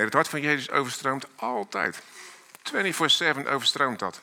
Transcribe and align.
Nee, 0.00 0.08
het 0.08 0.18
hart 0.18 0.30
van 0.30 0.40
Jezus 0.40 0.70
overstroomt 0.70 1.26
altijd. 1.36 2.02
24-7 3.44 3.48
overstroomt 3.48 3.98
dat. 3.98 4.22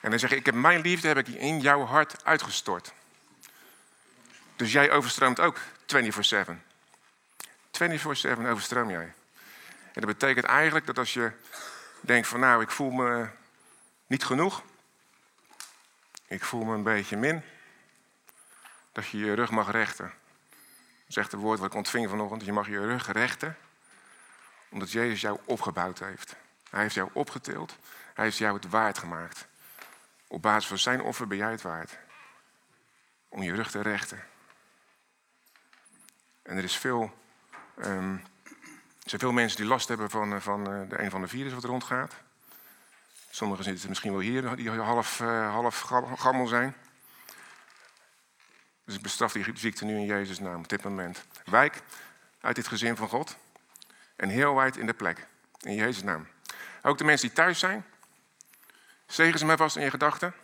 En 0.00 0.10
dan 0.10 0.18
zeg 0.18 0.30
ik, 0.30 0.38
ik 0.38 0.46
heb 0.46 0.54
mijn 0.54 0.80
liefde 0.80 1.08
heb 1.08 1.18
ik 1.18 1.28
in 1.28 1.60
jouw 1.60 1.84
hart 1.84 2.24
uitgestort. 2.24 2.92
Dus 4.56 4.72
jij 4.72 4.90
overstroomt 4.90 5.40
ook 5.40 5.58
24-7. 5.58 5.58
24-7 7.70 7.88
overstroom 8.46 8.90
jij. 8.90 9.12
En 9.92 10.00
dat 10.00 10.06
betekent 10.06 10.44
eigenlijk 10.44 10.86
dat 10.86 10.98
als 10.98 11.14
je 11.14 11.32
denkt 12.00 12.28
van 12.28 12.40
nou, 12.40 12.62
ik 12.62 12.70
voel 12.70 12.90
me 12.90 13.28
niet 14.06 14.24
genoeg. 14.24 14.62
Ik 16.26 16.44
voel 16.44 16.64
me 16.64 16.74
een 16.74 16.82
beetje 16.82 17.16
min. 17.16 17.42
Dat 18.92 19.08
je 19.08 19.18
je 19.18 19.34
rug 19.34 19.50
mag 19.50 19.70
rechten. 19.70 20.12
Zegt 21.08 21.32
het 21.32 21.40
woord 21.40 21.58
wat 21.58 21.68
ik 21.68 21.76
ontving 21.76 22.08
vanochtend. 22.08 22.44
Je 22.44 22.52
mag 22.52 22.68
je 22.68 22.80
rug 22.80 23.12
rechten. 23.12 23.56
Omdat 24.68 24.90
Jezus 24.90 25.20
jou 25.20 25.38
opgebouwd 25.44 25.98
heeft. 25.98 26.36
Hij 26.70 26.82
heeft 26.82 26.94
jou 26.94 27.10
opgetild. 27.12 27.76
Hij 28.14 28.24
heeft 28.24 28.36
jou 28.36 28.54
het 28.54 28.68
waard 28.68 28.98
gemaakt. 28.98 29.46
Op 30.26 30.42
basis 30.42 30.66
van 30.68 30.78
zijn 30.78 31.00
offer 31.00 31.26
ben 31.26 31.38
jij 31.38 31.50
het 31.50 31.62
waard. 31.62 31.98
Om 33.28 33.42
je 33.42 33.54
rug 33.54 33.70
te 33.70 33.80
rechten. 33.80 34.24
En 36.42 36.56
er 36.56 36.64
is 36.64 36.76
veel, 36.76 37.18
um, 37.84 38.14
er 39.02 39.10
zijn 39.10 39.20
veel 39.20 39.32
mensen 39.32 39.56
die 39.56 39.66
last 39.66 39.88
hebben 39.88 40.10
van, 40.10 40.34
eh, 40.34 40.40
van 40.40 40.72
eh, 40.72 40.88
de 40.88 41.02
een 41.02 41.10
van 41.10 41.20
de 41.20 41.28
virus 41.28 41.52
wat 41.52 41.64
rondgaat. 41.64 42.14
Sommigen 43.30 43.64
zitten 43.64 43.88
misschien 43.88 44.12
wel 44.12 44.20
hier, 44.20 44.56
die 44.56 44.70
half, 44.70 45.20
uh, 45.20 45.50
half 45.50 45.80
gammel 46.16 46.46
zijn. 46.46 46.76
Dus 48.84 48.94
ik 48.94 49.02
bestraf 49.02 49.32
die 49.32 49.44
ziekte 49.54 49.84
nu 49.84 49.96
in 49.96 50.04
Jezus' 50.04 50.38
naam 50.38 50.58
op 50.58 50.68
dit 50.68 50.84
moment. 50.84 51.24
Wijk 51.44 51.82
uit 52.40 52.56
dit 52.56 52.68
gezin 52.68 52.96
van 52.96 53.08
God. 53.08 53.36
En 54.16 54.28
heel 54.28 54.54
wijd 54.54 54.76
in 54.76 54.86
de 54.86 54.94
plek. 54.94 55.26
In 55.60 55.74
Jezus' 55.74 56.02
naam. 56.02 56.28
Ook 56.82 56.98
de 56.98 57.04
mensen 57.04 57.26
die 57.26 57.36
thuis 57.36 57.58
zijn. 57.58 57.84
Zegen 59.06 59.38
ze 59.38 59.46
mij 59.46 59.56
vast 59.56 59.76
in 59.76 59.82
je 59.82 59.90
gedachten. 59.90 60.34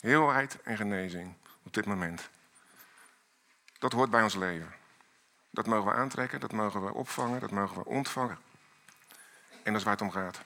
Heelheid 0.00 0.62
en 0.62 0.76
genezing 0.76 1.34
op 1.62 1.74
dit 1.74 1.86
moment. 1.86 2.28
Dat 3.78 3.92
hoort 3.92 4.10
bij 4.10 4.22
ons 4.22 4.34
leven. 4.34 4.74
Dat 5.50 5.66
mogen 5.66 5.90
we 5.90 5.96
aantrekken, 5.96 6.40
dat 6.40 6.52
mogen 6.52 6.84
we 6.84 6.94
opvangen, 6.94 7.40
dat 7.40 7.50
mogen 7.50 7.76
we 7.76 7.84
ontvangen. 7.84 8.38
En 9.48 9.72
dat 9.72 9.74
is 9.74 9.82
waar 9.82 9.92
het 9.92 10.02
om 10.02 10.10
gaat. 10.10 10.40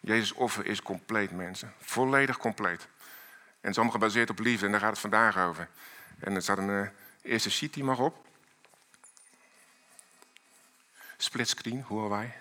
Jezus' 0.00 0.32
offer 0.32 0.66
is 0.66 0.82
compleet, 0.82 1.30
mensen. 1.30 1.74
Volledig 1.78 2.38
compleet. 2.38 2.80
En 2.80 2.88
het 3.60 3.70
is 3.70 3.76
allemaal 3.76 3.94
gebaseerd 3.94 4.30
op 4.30 4.38
liefde 4.38 4.66
en 4.66 4.72
daar 4.72 4.80
gaat 4.80 4.90
het 4.90 4.98
vandaag 4.98 5.38
over. 5.38 5.68
En 6.18 6.34
er 6.34 6.42
staat 6.42 6.58
een 6.58 6.68
uh, 6.68 6.88
eerste 7.22 7.50
sheet 7.50 7.74
die 7.74 7.84
mag 7.84 7.98
op. 7.98 8.27
Splitscreen, 11.20 11.82
horen 11.82 12.10
wij. 12.10 12.36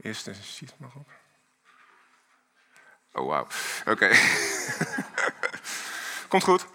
Eerste 0.00 0.34
sheet 0.34 0.74
mag 0.78 0.94
op. 0.94 1.10
Oh, 3.12 3.26
wauw. 3.26 3.46
Oké. 3.86 4.08
Komt 6.28 6.44
goed. 6.44 6.66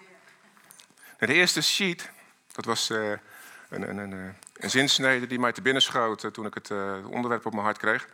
De 1.17 1.33
eerste 1.33 1.61
sheet, 1.61 2.09
dat 2.51 2.65
was 2.65 2.89
uh, 2.89 3.09
een, 3.69 3.89
een, 3.89 3.97
een, 3.97 4.35
een, 4.53 4.69
zinsnede 4.69 5.27
die 5.27 5.39
mij 5.39 5.51
te 5.51 5.61
binnen 5.61 5.81
schoot 5.81 6.33
toen 6.33 6.45
ik 6.45 6.53
het 6.53 6.71
onderwerp 7.05 7.45
op 7.45 7.51
mijn 7.51 7.65
hart 7.65 7.77
kreeg. 7.77 8.07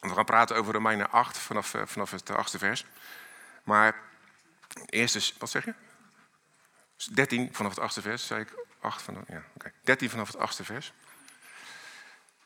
we 0.00 0.14
gaan 0.14 0.24
praten 0.24 0.56
over 0.56 0.72
Romeinen 0.72 1.10
8 1.10 1.38
vanaf, 1.38 1.74
vanaf 1.84 2.10
het 2.10 2.30
achtste 2.30 2.58
vers. 2.58 2.84
Maar 3.64 4.00
eerste, 4.86 5.32
wat 5.38 5.50
zeg 5.50 5.64
je? 5.64 5.74
13 7.04 7.48
vanaf 7.52 7.74
het 7.74 7.80
achtste 7.80 8.02
vers, 8.02 8.26
zei 8.26 8.40
ik. 8.40 8.64
8 8.80 9.02
vanaf, 9.02 9.22
ja, 9.28 9.42
okay. 9.54 9.72
13 9.82 10.10
vanaf 10.10 10.26
het 10.26 10.36
achtste 10.36 10.64
vers. 10.64 10.92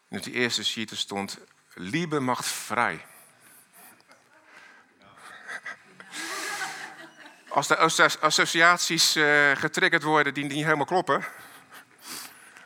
En 0.09 0.19
op 0.19 0.25
die 0.25 0.33
eerste 0.33 0.65
sheet 0.65 0.91
stond, 0.95 1.39
Liebe 1.75 2.21
macht 2.21 2.47
vrij. 2.47 3.07
Als 7.49 7.67
de 7.67 7.77
associaties 8.21 9.17
uh, 9.17 9.51
getriggerd 9.57 10.03
worden 10.03 10.35
die 10.35 10.45
niet 10.45 10.65
helemaal 10.65 10.85
kloppen, 10.85 11.25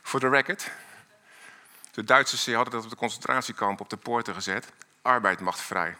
voor 0.02 0.20
de 0.20 0.28
record. 0.28 0.70
De 1.90 2.04
Duitsers 2.04 2.46
hadden 2.46 2.72
dat 2.72 2.84
op 2.84 2.90
de 2.90 2.96
concentratiekamp 2.96 3.80
op 3.80 3.90
de 3.90 3.96
poorten 3.96 4.34
gezet. 4.34 4.72
Arbeid 5.02 5.40
macht 5.40 5.60
vrij. 5.60 5.96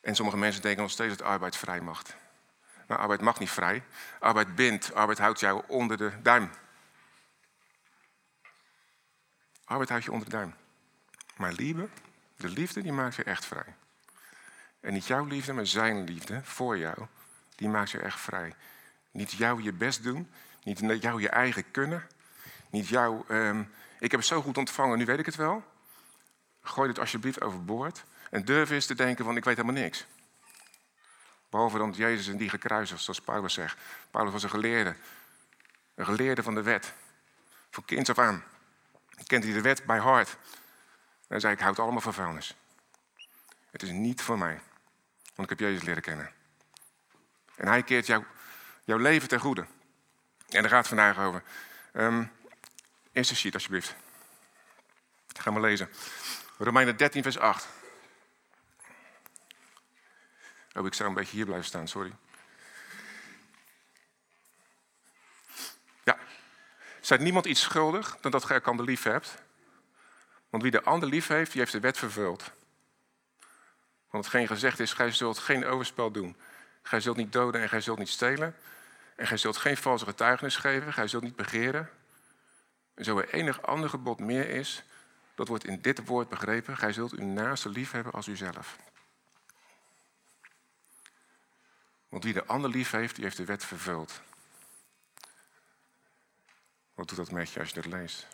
En 0.00 0.14
sommige 0.14 0.38
mensen 0.38 0.62
denken 0.62 0.82
nog 0.82 0.90
steeds 0.90 1.16
dat 1.16 1.26
arbeid 1.26 1.56
vrij 1.56 1.80
mag. 1.80 2.02
Maar 2.86 2.98
arbeid 2.98 3.20
mag 3.20 3.38
niet 3.38 3.50
vrij. 3.50 3.82
Arbeid 4.18 4.54
bindt. 4.54 4.94
Arbeid 4.94 5.18
houdt 5.18 5.40
jou 5.40 5.62
onder 5.66 5.96
de 5.96 6.12
duim. 6.22 6.50
Arbeid 9.64 9.88
houdt 9.88 10.04
je 10.04 10.12
onder 10.12 10.28
de 10.28 10.36
duim. 10.36 10.54
Maar 11.36 11.52
liefde, 11.52 11.88
de 12.36 12.48
liefde, 12.48 12.82
die 12.82 12.92
maakt 12.92 13.14
je 13.14 13.24
echt 13.24 13.44
vrij. 13.44 13.74
En 14.80 14.92
niet 14.92 15.06
jouw 15.06 15.24
liefde, 15.24 15.52
maar 15.52 15.66
zijn 15.66 16.04
liefde 16.04 16.40
voor 16.44 16.78
jou, 16.78 17.06
die 17.54 17.68
maakt 17.68 17.90
je 17.90 17.98
echt 17.98 18.20
vrij. 18.20 18.54
Niet 19.10 19.32
jou 19.32 19.62
je 19.62 19.72
best 19.72 20.02
doen, 20.02 20.30
niet 20.62 21.02
jou 21.02 21.20
je 21.20 21.28
eigen 21.28 21.70
kunnen, 21.70 22.06
niet 22.70 22.88
jou, 22.88 23.24
um, 23.28 23.72
ik 23.98 24.10
heb 24.10 24.20
het 24.20 24.28
zo 24.28 24.42
goed 24.42 24.58
ontvangen, 24.58 24.98
nu 24.98 25.04
weet 25.04 25.18
ik 25.18 25.26
het 25.26 25.36
wel. 25.36 25.64
Gooi 26.62 26.88
dit 26.88 26.98
alsjeblieft 26.98 27.42
overboord 27.42 28.04
en 28.30 28.44
durf 28.44 28.70
eens 28.70 28.86
te 28.86 28.94
denken 28.94 29.24
van 29.24 29.36
ik 29.36 29.44
weet 29.44 29.56
helemaal 29.56 29.82
niks. 29.82 30.06
Behalve 31.50 31.78
dan 31.78 31.90
Jezus 31.90 32.28
en 32.28 32.36
die 32.36 32.48
gekruisigd, 32.48 33.02
zoals 33.02 33.20
Paulus 33.20 33.54
zegt. 33.54 33.78
Paulus 34.10 34.32
was 34.32 34.42
een 34.42 34.50
geleerde, 34.50 34.94
een 35.94 36.04
geleerde 36.04 36.42
van 36.42 36.54
de 36.54 36.62
wet. 36.62 36.92
Van 37.70 37.84
kinds 37.84 38.10
af 38.10 38.18
aan. 38.18 38.44
Kent 39.26 39.44
hij 39.44 39.52
de 39.52 39.60
wet 39.60 39.84
bij 39.84 39.98
hart. 39.98 40.36
En 41.28 41.40
zei, 41.40 41.52
ik 41.52 41.60
houd 41.60 41.78
allemaal 41.78 42.00
van 42.00 42.14
vuilnis. 42.14 42.54
Het 43.70 43.82
is 43.82 43.90
niet 43.90 44.22
voor 44.22 44.38
mij. 44.38 44.60
Want 45.34 45.50
ik 45.50 45.58
heb 45.58 45.68
Jezus 45.68 45.82
leren 45.82 46.02
kennen. 46.02 46.32
En 47.54 47.68
hij 47.68 47.82
keert 47.82 48.06
jou, 48.06 48.24
jouw 48.84 48.98
leven 48.98 49.28
ten 49.28 49.40
goede. 49.40 49.66
En 50.48 50.60
daar 50.60 50.70
gaat 50.70 50.78
het 50.78 50.88
vandaag 50.88 51.18
over. 51.18 51.42
Um, 51.92 52.32
eerste 53.12 53.36
sheet, 53.36 53.54
alsjeblieft. 53.54 53.94
Gaan 55.38 55.54
we 55.54 55.60
lezen. 55.60 55.88
Romeinen 56.58 56.96
13, 56.96 57.22
vers 57.22 57.38
8. 57.38 57.68
Oh, 60.74 60.86
ik 60.86 60.94
zou 60.94 61.08
een 61.08 61.14
beetje 61.14 61.36
hier 61.36 61.44
blijven 61.44 61.66
staan, 61.66 61.88
sorry. 61.88 62.12
Ja. 66.04 66.18
Zijt 67.00 67.20
niemand 67.20 67.46
iets 67.46 67.60
schuldig 67.60 68.16
dan 68.20 68.30
dat 68.30 68.44
gij 68.44 68.60
elkaar 68.60 68.84
lief 68.84 69.02
hebt? 69.02 69.34
Want 70.50 70.62
wie 70.62 70.72
de 70.72 70.82
ander 70.82 71.08
lief 71.08 71.26
heeft, 71.26 71.50
die 71.50 71.60
heeft 71.60 71.72
de 71.72 71.80
wet 71.80 71.98
vervuld. 71.98 72.50
Want 74.10 74.24
hetgeen 74.24 74.46
gezegd 74.46 74.80
is, 74.80 74.92
gij 74.92 75.10
zult 75.12 75.38
geen 75.38 75.66
overspel 75.66 76.10
doen. 76.10 76.36
Gij 76.82 77.00
zult 77.00 77.16
niet 77.16 77.32
doden 77.32 77.60
en 77.60 77.68
gij 77.68 77.80
zult 77.80 77.98
niet 77.98 78.08
stelen. 78.08 78.56
En 79.16 79.26
gij 79.26 79.36
zult 79.36 79.56
geen 79.56 79.76
valse 79.76 80.04
getuigenis 80.04 80.56
geven. 80.56 80.92
Gij 80.92 81.08
zult 81.08 81.22
niet 81.22 81.36
begeren. 81.36 81.90
En 82.94 83.04
zo 83.04 83.18
er 83.18 83.34
enig 83.34 83.62
ander 83.62 83.88
gebod 83.88 84.20
meer 84.20 84.48
is, 84.48 84.82
dat 85.34 85.48
wordt 85.48 85.64
in 85.64 85.80
dit 85.80 86.06
woord 86.06 86.28
begrepen. 86.28 86.76
Gij 86.76 86.92
zult 86.92 87.12
uw 87.12 87.26
naaste 87.26 87.68
lief 87.68 87.90
hebben 87.90 88.12
als 88.12 88.26
uzelf. 88.26 88.76
Want 92.10 92.24
wie 92.24 92.32
de 92.32 92.46
ander 92.46 92.70
lief 92.70 92.90
heeft, 92.90 93.14
die 93.14 93.24
heeft 93.24 93.36
de 93.36 93.44
wet 93.44 93.64
vervuld. 93.64 94.20
Wat 96.94 97.08
doet 97.08 97.16
dat 97.16 97.30
met 97.30 97.50
je 97.50 97.60
als 97.60 97.68
je 97.68 97.74
dat 97.74 97.92
leest? 97.92 98.26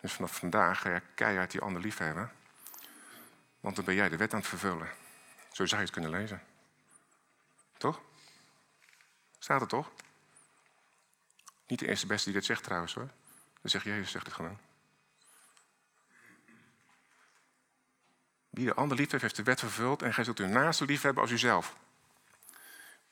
Dus 0.00 0.12
vanaf 0.12 0.36
vandaag 0.36 0.80
ga 0.80 0.94
je 0.94 1.02
keihard 1.14 1.50
die 1.50 1.60
ander 1.60 1.82
lief 1.82 1.98
hebben. 1.98 2.32
Want 3.60 3.76
dan 3.76 3.84
ben 3.84 3.94
jij 3.94 4.08
de 4.08 4.16
wet 4.16 4.32
aan 4.32 4.38
het 4.38 4.48
vervullen. 4.48 4.88
Zo 5.52 5.66
zou 5.66 5.80
je 5.80 5.86
het 5.86 5.90
kunnen 5.90 6.10
lezen. 6.10 6.42
Toch? 7.76 8.00
Staat 9.38 9.60
er 9.60 9.68
toch? 9.68 9.90
Niet 11.66 11.78
de 11.78 11.88
eerste 11.88 12.06
beste 12.06 12.24
die 12.24 12.38
dit 12.38 12.44
zegt 12.44 12.62
trouwens 12.62 12.94
hoor. 12.94 13.10
Dan 13.60 13.70
zegt 13.70 13.84
Jezus 13.84 14.10
zegt 14.10 14.26
het 14.26 14.34
gewoon. 14.34 14.58
Wie 18.54 18.66
de 18.66 18.74
ander 18.74 18.96
lief 18.96 19.10
heeft, 19.10 19.22
heeft 19.22 19.36
de 19.36 19.42
wet 19.42 19.60
vervuld 19.60 20.02
en 20.02 20.14
gij 20.14 20.24
zult 20.24 20.38
uw 20.38 20.46
naaste 20.46 20.84
lief 20.84 21.02
hebben 21.02 21.22
als 21.22 21.32
uzelf. 21.32 21.76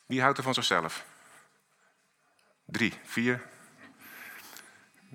Wie 0.06 0.20
houdt 0.20 0.38
er 0.38 0.44
van 0.44 0.54
zichzelf? 0.54 1.04
Drie, 2.64 2.94
vier. 3.04 3.48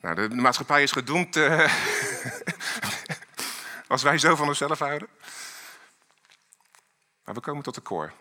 Nou, 0.01 0.15
de, 0.15 0.35
maatschappij 0.35 0.83
is 0.83 0.91
gedoemd 0.91 1.35
uh, 1.35 1.74
als 3.88 4.03
wij 4.03 4.18
zo 4.18 4.35
van 4.35 4.47
onszelf 4.47 4.79
houden. 4.79 5.07
Maar 7.24 7.35
we 7.35 7.41
komen 7.41 7.63
tot 7.63 7.75
de 7.75 7.81
koor. 7.81 8.13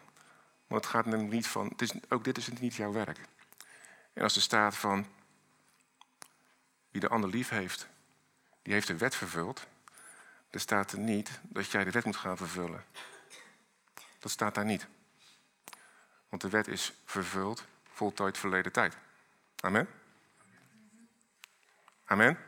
Want 0.67 0.85
het 0.85 0.93
gaat 0.93 1.07
namelijk 1.07 1.33
niet 1.33 1.47
van, 1.47 1.67
het 1.67 1.83
is, 1.83 1.93
ook 2.09 2.25
dit 2.25 2.37
is 2.37 2.49
niet 2.49 2.75
jouw 2.75 2.93
werk. 2.93 3.19
En 4.13 4.23
als 4.23 4.37
er 4.37 4.43
staat 4.43 4.77
van, 4.77 5.07
wie 6.91 7.01
de 7.01 7.09
ander 7.09 7.31
lief 7.31 7.49
heeft, 7.49 7.89
die 8.63 8.73
heeft 8.73 8.87
de 8.87 8.97
wet 8.97 9.15
vervuld. 9.15 9.67
Er 10.51 10.61
staat 10.61 10.93
er 10.93 10.99
niet 10.99 11.41
dat 11.43 11.71
jij 11.71 11.85
de 11.85 11.91
wet 11.91 12.05
moet 12.05 12.17
gaan 12.17 12.37
vervullen. 12.37 12.85
Dat 14.19 14.31
staat 14.31 14.55
daar 14.55 14.65
niet. 14.65 14.87
Want 16.29 16.43
de 16.43 16.49
wet 16.49 16.69
is 16.69 16.93
vervuld, 17.05 17.65
voltooid 17.93 18.39
verleden 18.39 18.73
tijd. 18.73 18.97
Amen? 19.61 19.89
Amen? 22.05 22.39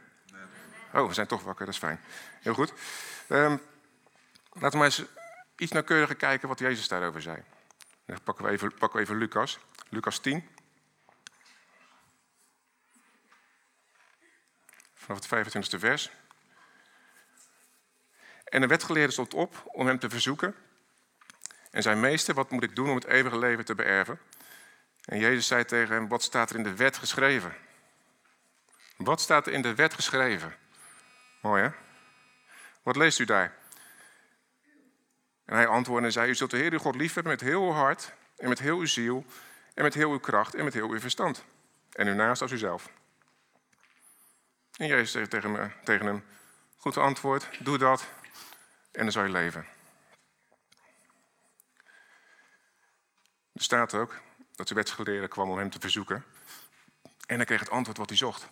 Oh, 0.93 1.07
we 1.09 1.15
zijn 1.15 1.27
toch 1.27 1.43
wakker, 1.43 1.65
dat 1.67 1.75
is 1.75 1.81
fijn. 1.81 2.01
Heel 2.41 2.55
goed. 2.55 2.73
Um, 3.29 3.61
laten 4.53 4.71
we 4.71 4.77
maar 4.77 4.85
eens 4.85 5.05
iets 5.57 5.73
nauwkeuriger 5.73 6.17
kijken 6.17 6.49
wat 6.49 6.59
Jezus 6.59 6.89
daarover 6.89 7.23
zei. 7.23 7.43
Dan 8.05 8.23
pakken 8.23 8.45
we 8.45 8.51
even, 8.51 8.75
pakken 8.75 8.99
we 8.99 9.05
even 9.05 9.17
Lucas. 9.17 9.59
Lucas 9.89 10.19
10. 10.19 10.49
Vanaf 14.95 15.31
het 15.31 15.55
25e 15.57 15.79
vers. 15.79 16.11
En 18.49 18.61
de 18.61 18.67
wetgeleerde 18.67 19.13
stond 19.13 19.35
op 19.35 19.63
om 19.67 19.87
hem 19.87 19.99
te 19.99 20.11
verzoeken. 20.11 20.55
En 21.71 21.83
zijn 21.83 22.01
meester, 22.01 22.35
wat 22.35 22.51
moet 22.51 22.63
ik 22.63 22.77
doen 22.77 22.89
om 22.89 22.95
het 22.95 23.07
eeuwige 23.07 23.39
leven 23.39 23.65
te 23.65 23.75
beërven? 23.75 24.19
En 25.05 25.19
Jezus 25.19 25.47
zei 25.47 25.65
tegen 25.65 25.95
hem, 25.95 26.09
wat 26.09 26.23
staat 26.23 26.51
er 26.51 26.57
in 26.57 26.63
de 26.63 26.75
wet 26.75 26.97
geschreven? 26.97 27.55
Wat 28.97 29.21
staat 29.21 29.47
er 29.47 29.53
in 29.53 29.63
de 29.63 29.75
wet 29.75 29.95
geschreven? 29.95 30.57
Mooi 31.41 31.63
hè? 31.63 31.71
Wat 32.83 32.97
leest 32.97 33.19
u 33.19 33.25
daar? 33.25 33.57
En 35.45 35.55
hij 35.55 35.67
antwoordde 35.67 36.07
en 36.07 36.13
zei, 36.13 36.31
u 36.31 36.35
zult 36.35 36.51
de 36.51 36.57
Heer 36.57 36.73
uw 36.73 36.79
God 36.79 36.95
liefhebben 36.95 37.33
met 37.33 37.41
heel 37.41 37.63
uw 37.63 37.73
hart 37.73 38.13
en 38.37 38.49
met 38.49 38.59
heel 38.59 38.79
uw 38.79 38.87
ziel 38.87 39.25
en 39.75 39.83
met 39.83 39.95
heel 39.95 40.11
uw 40.11 40.19
kracht 40.19 40.55
en 40.55 40.65
met 40.65 40.75
heel 40.75 40.91
uw 40.91 41.01
verstand. 41.01 41.45
En 41.93 42.07
uw 42.07 42.15
naast 42.15 42.43
als 42.43 42.53
uzelf. 42.53 42.91
En 44.77 44.87
Jezus 44.87 45.11
zegt 45.11 45.31
tegen, 45.31 45.73
tegen 45.85 46.07
hem, 46.07 46.25
goed 46.77 46.97
antwoord, 46.97 47.49
doe 47.59 47.79
dat 47.79 48.07
en 48.99 49.05
dan 49.05 49.13
zal 49.13 49.25
je 49.25 49.31
leven. 49.31 49.67
Er 53.53 53.63
staat 53.63 53.95
ook 53.95 54.21
dat 54.55 54.69
de 54.69 54.75
wetsgeleerde 54.75 55.29
kwam 55.29 55.51
om 55.51 55.59
hem 55.59 55.71
te 55.71 55.81
verzoeken. 55.81 56.25
En 57.27 57.37
hij 57.37 57.45
kreeg 57.45 57.61
het 57.61 57.71
antwoord 57.71 57.99
wat 57.99 58.09
hij 58.09 58.19
zocht. 58.19 58.49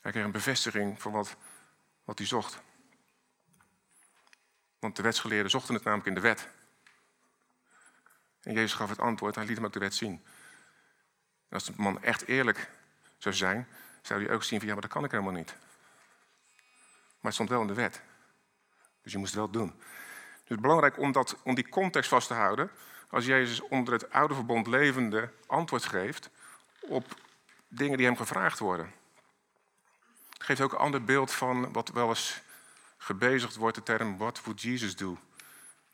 Hij 0.00 0.10
kreeg 0.10 0.24
een 0.24 0.30
bevestiging 0.30 1.02
van 1.02 1.12
wat, 1.12 1.36
wat 2.04 2.18
hij 2.18 2.26
zocht. 2.26 2.58
Want 4.78 4.96
de 4.96 5.02
wetsgeleerden 5.02 5.50
zochten 5.50 5.74
het 5.74 5.84
namelijk 5.84 6.08
in 6.08 6.14
de 6.14 6.20
wet. 6.20 6.48
En 8.42 8.52
Jezus 8.52 8.74
gaf 8.74 8.88
het 8.88 8.98
antwoord, 8.98 9.34
hij 9.34 9.44
liet 9.44 9.56
hem 9.56 9.64
ook 9.64 9.72
de 9.72 9.78
wet 9.78 9.94
zien. 9.94 10.24
En 11.48 11.54
als 11.54 11.64
de 11.64 11.72
man 11.76 12.02
echt 12.02 12.26
eerlijk 12.26 12.70
zou 13.18 13.34
zijn, 13.34 13.68
zou 14.02 14.24
hij 14.24 14.34
ook 14.34 14.42
zien 14.42 14.58
van 14.58 14.68
ja, 14.68 14.72
maar 14.72 14.82
dat 14.82 14.92
kan 14.92 15.04
ik 15.04 15.10
helemaal 15.10 15.32
niet. 15.32 15.54
Maar 17.06 17.20
het 17.20 17.34
stond 17.34 17.48
wel 17.48 17.60
in 17.60 17.66
de 17.66 17.74
wet. 17.74 18.02
Dus 19.06 19.14
je 19.14 19.20
moest 19.20 19.34
het 19.34 19.40
wel 19.40 19.50
doen. 19.50 19.74
Dus 19.76 20.38
het 20.42 20.50
is 20.50 20.60
belangrijk 20.60 20.98
om, 20.98 21.12
dat, 21.12 21.36
om 21.42 21.54
die 21.54 21.68
context 21.68 22.08
vast 22.08 22.28
te 22.28 22.34
houden. 22.34 22.70
Als 23.10 23.26
Jezus 23.26 23.60
onder 23.60 23.92
het 23.92 24.10
oude 24.10 24.34
verbond 24.34 24.66
levende 24.66 25.30
antwoord 25.46 25.84
geeft 25.84 26.30
op 26.80 27.14
dingen 27.68 27.96
die 27.96 28.06
hem 28.06 28.16
gevraagd 28.16 28.58
worden. 28.58 28.92
Het 30.32 30.42
geeft 30.42 30.60
ook 30.60 30.72
een 30.72 30.78
ander 30.78 31.04
beeld 31.04 31.32
van 31.32 31.72
wat 31.72 31.88
wel 31.88 32.08
eens 32.08 32.40
gebezigd 32.96 33.56
wordt, 33.56 33.76
de 33.76 33.82
term 33.82 34.16
What 34.16 34.42
would 34.44 34.62
Jesus 34.62 34.96
do? 34.96 35.18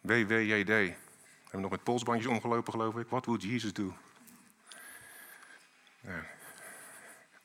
WWJD. 0.00 0.66
We 0.66 0.94
hebben 1.42 1.60
nog 1.60 1.70
met 1.70 1.82
polsbandjes 1.82 2.26
omgelopen, 2.26 2.72
geloof 2.72 2.96
ik. 2.96 3.08
What 3.08 3.26
would 3.26 3.42
Jesus 3.42 3.72
do? 3.72 3.96
Ja. 6.00 6.26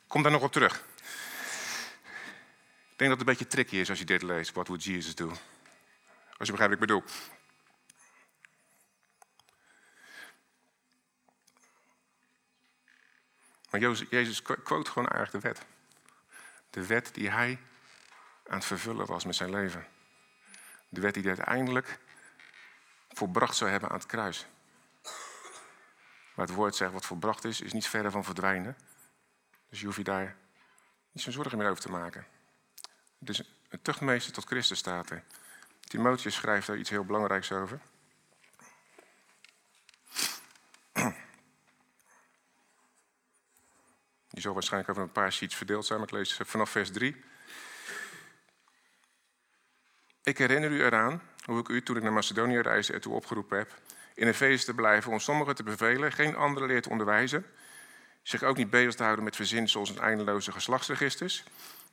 Kom 0.06 0.22
daar 0.22 0.32
nog 0.32 0.42
op 0.42 0.52
terug. 0.52 0.84
Ik 2.90 2.98
denk 2.98 3.10
dat 3.10 3.18
het 3.18 3.20
een 3.20 3.34
beetje 3.34 3.46
tricky 3.46 3.76
is 3.76 3.90
als 3.90 3.98
je 3.98 4.04
dit 4.04 4.22
leest. 4.22 4.52
What 4.52 4.66
would 4.66 4.84
Jesus 4.84 5.14
do? 5.14 5.32
Als 6.38 6.48
je 6.48 6.54
begrijpt 6.54 6.80
wat 6.80 6.82
ik 6.82 6.86
bedoel. 6.86 7.02
Maar 13.70 13.80
Jezus 14.10 14.42
quote 14.42 14.90
gewoon 14.90 15.08
eigenlijk 15.08 15.44
de 15.44 15.48
wet. 15.48 15.66
De 16.70 16.86
wet 16.86 17.14
die 17.14 17.30
hij 17.30 17.60
aan 18.46 18.56
het 18.56 18.64
vervullen 18.64 19.06
was 19.06 19.24
met 19.24 19.34
zijn 19.34 19.50
leven. 19.50 19.86
De 20.88 21.00
wet 21.00 21.14
die 21.14 21.22
hij 21.22 21.36
uiteindelijk 21.36 21.98
volbracht 23.08 23.56
zou 23.56 23.70
hebben 23.70 23.88
aan 23.88 23.98
het 23.98 24.06
kruis. 24.06 24.46
Maar 26.34 26.46
het 26.46 26.54
woord 26.54 26.76
zegt 26.76 26.92
wat 26.92 27.06
volbracht 27.06 27.44
is, 27.44 27.60
is 27.60 27.72
niet 27.72 27.88
verder 27.88 28.10
van 28.10 28.24
verdwijnen. 28.24 28.76
Dus 29.68 29.80
je 29.80 29.84
hoeft 29.84 29.98
je 29.98 30.04
daar 30.04 30.36
niet 31.12 31.22
zo'n 31.22 31.32
zorgen 31.32 31.58
meer 31.58 31.70
over 31.70 31.82
te 31.82 31.90
maken. 31.90 32.26
Dus 33.18 33.42
een 33.68 33.82
tuchtmeester 33.82 34.32
tot 34.32 34.44
Christus 34.44 34.78
staat 34.78 35.10
er. 35.10 35.24
Timotheus 35.88 36.34
schrijft 36.34 36.66
daar 36.66 36.76
iets 36.76 36.90
heel 36.90 37.04
belangrijks 37.04 37.52
over. 37.52 37.80
Die 44.28 44.40
zal 44.40 44.52
waarschijnlijk 44.54 44.90
over 44.90 45.02
een 45.02 45.12
paar 45.12 45.32
sheets 45.32 45.54
verdeeld 45.54 45.86
zijn, 45.86 45.98
maar 45.98 46.08
ik 46.08 46.14
lees 46.14 46.40
vanaf 46.44 46.70
vers 46.70 46.90
3. 46.90 47.24
Ik 50.22 50.38
herinner 50.38 50.70
u 50.70 50.82
eraan 50.82 51.22
hoe 51.44 51.60
ik 51.60 51.68
u, 51.68 51.82
toen 51.82 51.96
ik 51.96 52.02
naar 52.02 52.12
Macedonië 52.12 52.60
reisde, 52.60 52.92
ertoe 52.92 53.14
opgeroepen 53.14 53.58
heb 53.58 53.74
in 54.14 54.26
een 54.26 54.34
feest 54.34 54.64
te 54.64 54.74
blijven, 54.74 55.12
om 55.12 55.18
sommigen 55.18 55.54
te 55.54 55.62
bevelen, 55.62 56.12
geen 56.12 56.36
andere 56.36 56.66
leer 56.66 56.82
te 56.82 56.88
onderwijzen, 56.88 57.46
zich 58.22 58.42
ook 58.42 58.56
niet 58.56 58.70
bezig 58.70 58.94
te 58.94 59.02
houden 59.02 59.24
met 59.24 59.36
verzinsels 59.36 59.94
en 59.94 60.02
eindeloze 60.02 60.52
geslachtsregisters, 60.52 61.44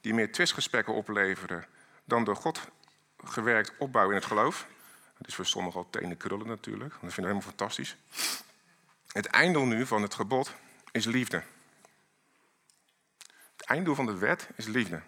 die 0.02 0.14
meer 0.14 0.32
twistgesprekken 0.32 0.94
opleveren 0.94 1.66
dan 2.04 2.24
door 2.24 2.36
God 2.36 2.60
gewerkt 3.24 3.74
opbouw 3.78 4.10
in 4.10 4.16
het 4.16 4.26
geloof. 4.26 4.68
Dat 5.18 5.28
is 5.28 5.36
voor 5.36 5.46
sommigen 5.46 5.80
al 5.80 5.90
tenen 5.90 6.18
krullen 6.18 6.48
natuurlijk, 6.48 6.92
want 6.92 7.04
dat 7.04 7.14
vinden 7.14 7.34
we 7.34 7.38
helemaal 7.38 7.58
fantastisch. 7.58 7.96
Het 9.08 9.26
einddoel 9.26 9.66
nu 9.66 9.86
van 9.86 10.02
het 10.02 10.14
gebod 10.14 10.54
is 10.92 11.06
liefde. 11.06 11.44
Het 13.56 13.66
einddoel 13.66 13.96
van 13.96 14.06
de 14.06 14.18
wet 14.18 14.50
is 14.56 14.66
liefde. 14.66 15.02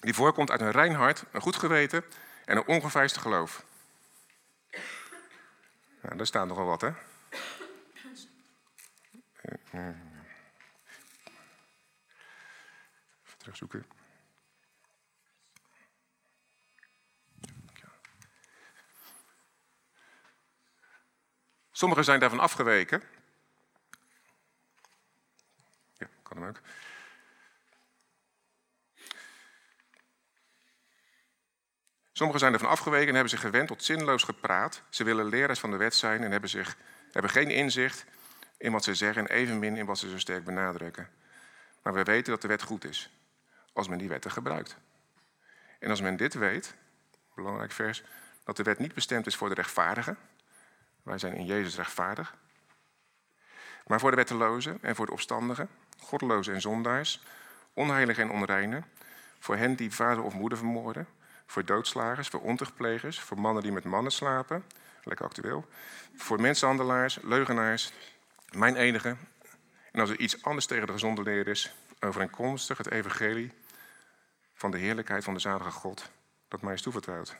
Die 0.00 0.14
voorkomt 0.14 0.50
uit 0.50 0.60
een 0.60 0.70
rein 0.70 0.94
hart, 0.94 1.24
een 1.32 1.40
goed 1.40 1.56
geweten 1.56 2.04
en 2.44 2.56
een 2.56 2.66
ongeveinsde 2.66 3.20
geloof. 3.20 3.64
Nou, 6.02 6.16
daar 6.16 6.26
staat 6.26 6.46
nogal 6.46 6.64
wat, 6.64 6.80
hè? 6.80 6.90
Even 9.70 9.96
terugzoeken. 13.36 13.95
Sommigen 21.76 22.04
zijn 22.04 22.20
daarvan 22.20 22.40
afgeweken. 22.40 23.02
Ja, 25.98 26.06
kan 26.22 26.36
hem 26.36 26.48
ook. 26.48 26.60
Sommigen 32.12 32.40
zijn 32.40 32.52
ervan 32.52 32.68
afgeweken 32.68 33.08
en 33.08 33.14
hebben 33.14 33.30
zich 33.30 33.40
gewend 33.40 33.68
tot 33.68 33.84
zinloos 33.84 34.22
gepraat. 34.22 34.82
Ze 34.88 35.04
willen 35.04 35.26
leraars 35.26 35.60
van 35.60 35.70
de 35.70 35.76
wet 35.76 35.94
zijn 35.94 36.22
en 36.22 36.30
hebben, 36.30 36.50
zich, 36.50 36.76
hebben 37.12 37.30
geen 37.30 37.50
inzicht 37.50 38.04
in 38.56 38.72
wat 38.72 38.84
ze 38.84 38.94
zeggen 38.94 39.28
en 39.28 39.36
evenmin 39.36 39.76
in 39.76 39.86
wat 39.86 39.98
ze 39.98 40.10
zo 40.10 40.18
sterk 40.18 40.44
benadrukken. 40.44 41.10
Maar 41.82 41.92
we 41.92 42.02
weten 42.02 42.32
dat 42.32 42.42
de 42.42 42.48
wet 42.48 42.62
goed 42.62 42.84
is, 42.84 43.10
als 43.72 43.88
men 43.88 43.98
die 43.98 44.08
wetten 44.08 44.30
gebruikt. 44.30 44.76
En 45.78 45.90
als 45.90 46.00
men 46.00 46.16
dit 46.16 46.34
weet, 46.34 46.74
belangrijk 47.34 47.72
vers, 47.72 48.02
dat 48.44 48.56
de 48.56 48.62
wet 48.62 48.78
niet 48.78 48.94
bestemd 48.94 49.26
is 49.26 49.36
voor 49.36 49.48
de 49.48 49.54
rechtvaardigen, 49.54 50.18
wij 51.06 51.18
zijn 51.18 51.34
in 51.34 51.44
Jezus 51.44 51.76
rechtvaardig, 51.76 52.34
maar 53.86 54.00
voor 54.00 54.10
de 54.10 54.16
wettelozen 54.16 54.78
en 54.82 54.94
voor 54.94 55.06
de 55.06 55.12
opstandigen, 55.12 55.68
goddelozen 55.98 56.54
en 56.54 56.60
zondaars, 56.60 57.22
onheiligen 57.72 58.22
en 58.22 58.30
onreinen, 58.30 58.84
voor 59.38 59.56
hen 59.56 59.74
die 59.74 59.94
vader 59.94 60.24
of 60.24 60.34
moeder 60.34 60.58
vermoorden, 60.58 61.06
voor 61.46 61.64
doodslagers, 61.64 62.28
voor 62.28 62.40
ontuchtplegers, 62.40 63.20
voor 63.20 63.40
mannen 63.40 63.62
die 63.62 63.72
met 63.72 63.84
mannen 63.84 64.12
slapen, 64.12 64.64
lekker 65.02 65.26
actueel, 65.26 65.68
voor 66.16 66.40
mensenhandelaars, 66.40 67.18
leugenaars, 67.22 67.92
mijn 68.50 68.76
enige. 68.76 69.16
En 69.92 70.00
als 70.00 70.10
er 70.10 70.18
iets 70.18 70.42
anders 70.42 70.66
tegen 70.66 70.86
de 70.86 70.92
gezonde 70.92 71.22
leer 71.22 71.48
is, 71.48 71.74
overeenkomstig 72.00 72.78
het 72.78 72.90
evangelie 72.90 73.52
van 74.54 74.70
de 74.70 74.78
heerlijkheid 74.78 75.24
van 75.24 75.34
de 75.34 75.40
zalige 75.40 75.70
God, 75.70 76.10
dat 76.48 76.62
mij 76.62 76.74
is 76.74 76.82
toevertrouwd. 76.82 77.36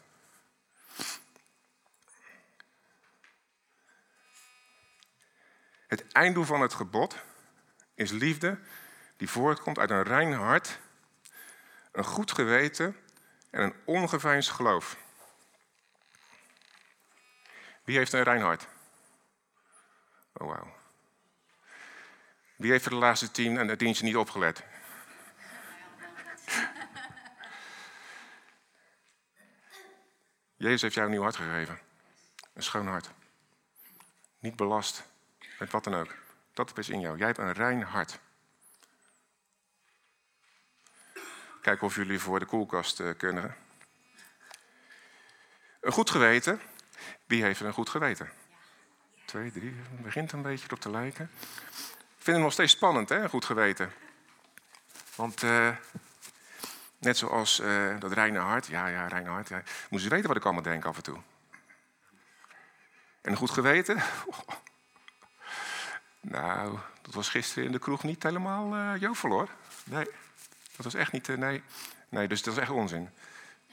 Het 5.86 6.12
einddoel 6.12 6.44
van 6.44 6.60
het 6.60 6.74
gebod 6.74 7.16
is 7.94 8.10
liefde 8.10 8.58
die 9.16 9.30
voortkomt 9.30 9.78
uit 9.78 9.90
een 9.90 10.02
rein 10.02 10.32
hart, 10.32 10.78
een 11.92 12.04
goed 12.04 12.32
geweten 12.32 12.96
en 13.50 13.62
een 13.62 13.74
ongeveinsd 13.84 14.50
geloof. 14.50 14.96
Wie 17.84 17.96
heeft 17.96 18.12
een 18.12 18.22
rein 18.22 18.40
hart? 18.40 18.66
Oh 20.32 20.46
wauw. 20.48 20.74
Wie 22.56 22.70
heeft 22.70 22.84
er 22.84 22.90
de 22.90 22.96
laatste 22.96 23.30
tien 23.30 23.58
en 23.58 23.68
het 23.68 23.78
dienstje 23.78 24.06
niet 24.06 24.16
opgelet? 24.16 24.62
Jezus 30.56 30.82
heeft 30.82 30.94
jou 30.94 31.06
een 31.06 31.12
nieuw 31.12 31.22
hart 31.22 31.36
gegeven. 31.36 31.78
Een 32.52 32.62
schoon 32.62 32.86
hart. 32.86 33.10
Niet 34.38 34.56
belast 34.56 35.08
met 35.58 35.70
wat 35.70 35.84
dan 35.84 35.94
ook. 35.94 36.14
Dat 36.52 36.78
is 36.78 36.88
in 36.88 37.00
jou. 37.00 37.18
Jij 37.18 37.26
hebt 37.26 37.38
een 37.38 37.52
rein 37.52 37.82
hart. 37.82 38.18
Kijk 41.60 41.82
of 41.82 41.94
jullie 41.94 42.18
voor 42.18 42.38
de 42.38 42.46
koelkast 42.46 43.00
eh, 43.00 43.10
kunnen. 43.16 43.56
Een 45.80 45.92
goed 45.92 46.10
geweten. 46.10 46.60
Wie 47.26 47.42
heeft 47.42 47.60
een 47.60 47.72
goed 47.72 47.88
geweten? 47.88 48.30
Twee, 49.24 49.52
drie. 49.52 49.74
Het 49.90 50.02
begint 50.02 50.32
een 50.32 50.42
beetje 50.42 50.70
op 50.70 50.80
te 50.80 50.90
lijken. 50.90 51.30
Ik 52.18 52.22
vind 52.22 52.36
het 52.36 52.46
nog 52.46 52.52
steeds 52.52 52.72
spannend, 52.72 53.08
hè? 53.08 53.22
Een 53.22 53.28
goed 53.28 53.44
geweten. 53.44 53.92
Want 55.14 55.42
uh, 55.42 55.76
net 56.98 57.16
zoals 57.16 57.60
uh, 57.60 58.00
dat 58.00 58.12
reine 58.12 58.38
hart. 58.38 58.66
Ja, 58.66 58.86
ja, 58.86 59.06
reine 59.06 59.28
hart. 59.28 59.48
Ja. 59.48 59.62
Moesten 59.90 60.10
weten 60.10 60.28
wat 60.28 60.36
ik 60.36 60.44
allemaal 60.44 60.62
denk 60.62 60.84
af 60.84 60.96
en 60.96 61.02
toe. 61.02 61.18
En 63.20 63.30
een 63.30 63.36
goed 63.36 63.50
geweten? 63.50 64.02
Nou, 66.28 66.78
dat 67.02 67.14
was 67.14 67.28
gisteren 67.28 67.64
in 67.64 67.72
de 67.72 67.78
kroeg 67.78 68.02
niet 68.02 68.22
helemaal 68.22 68.76
uh, 68.76 69.00
jovel 69.00 69.30
hoor. 69.30 69.48
Nee, 69.84 70.04
dat 70.76 70.84
was 70.84 70.94
echt 70.94 71.12
niet. 71.12 71.28
Uh, 71.28 71.36
nee. 71.36 71.62
nee, 72.08 72.28
dus 72.28 72.42
dat 72.42 72.54
is 72.54 72.60
echt 72.60 72.70
onzin. 72.70 73.10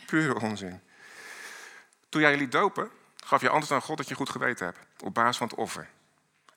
Pure 0.05 0.39
onzin. 0.39 0.81
Toen 2.09 2.21
jij 2.21 2.31
jullie 2.31 2.47
dopen, 2.47 2.89
gaf 3.23 3.41
je 3.41 3.49
antwoord 3.49 3.81
aan 3.81 3.87
God 3.87 3.97
dat 3.97 4.07
je 4.07 4.15
goed 4.15 4.29
geweten 4.29 4.65
hebt. 4.65 4.79
Op 5.03 5.13
basis 5.13 5.37
van 5.37 5.47
het 5.47 5.57
offer. 5.57 5.87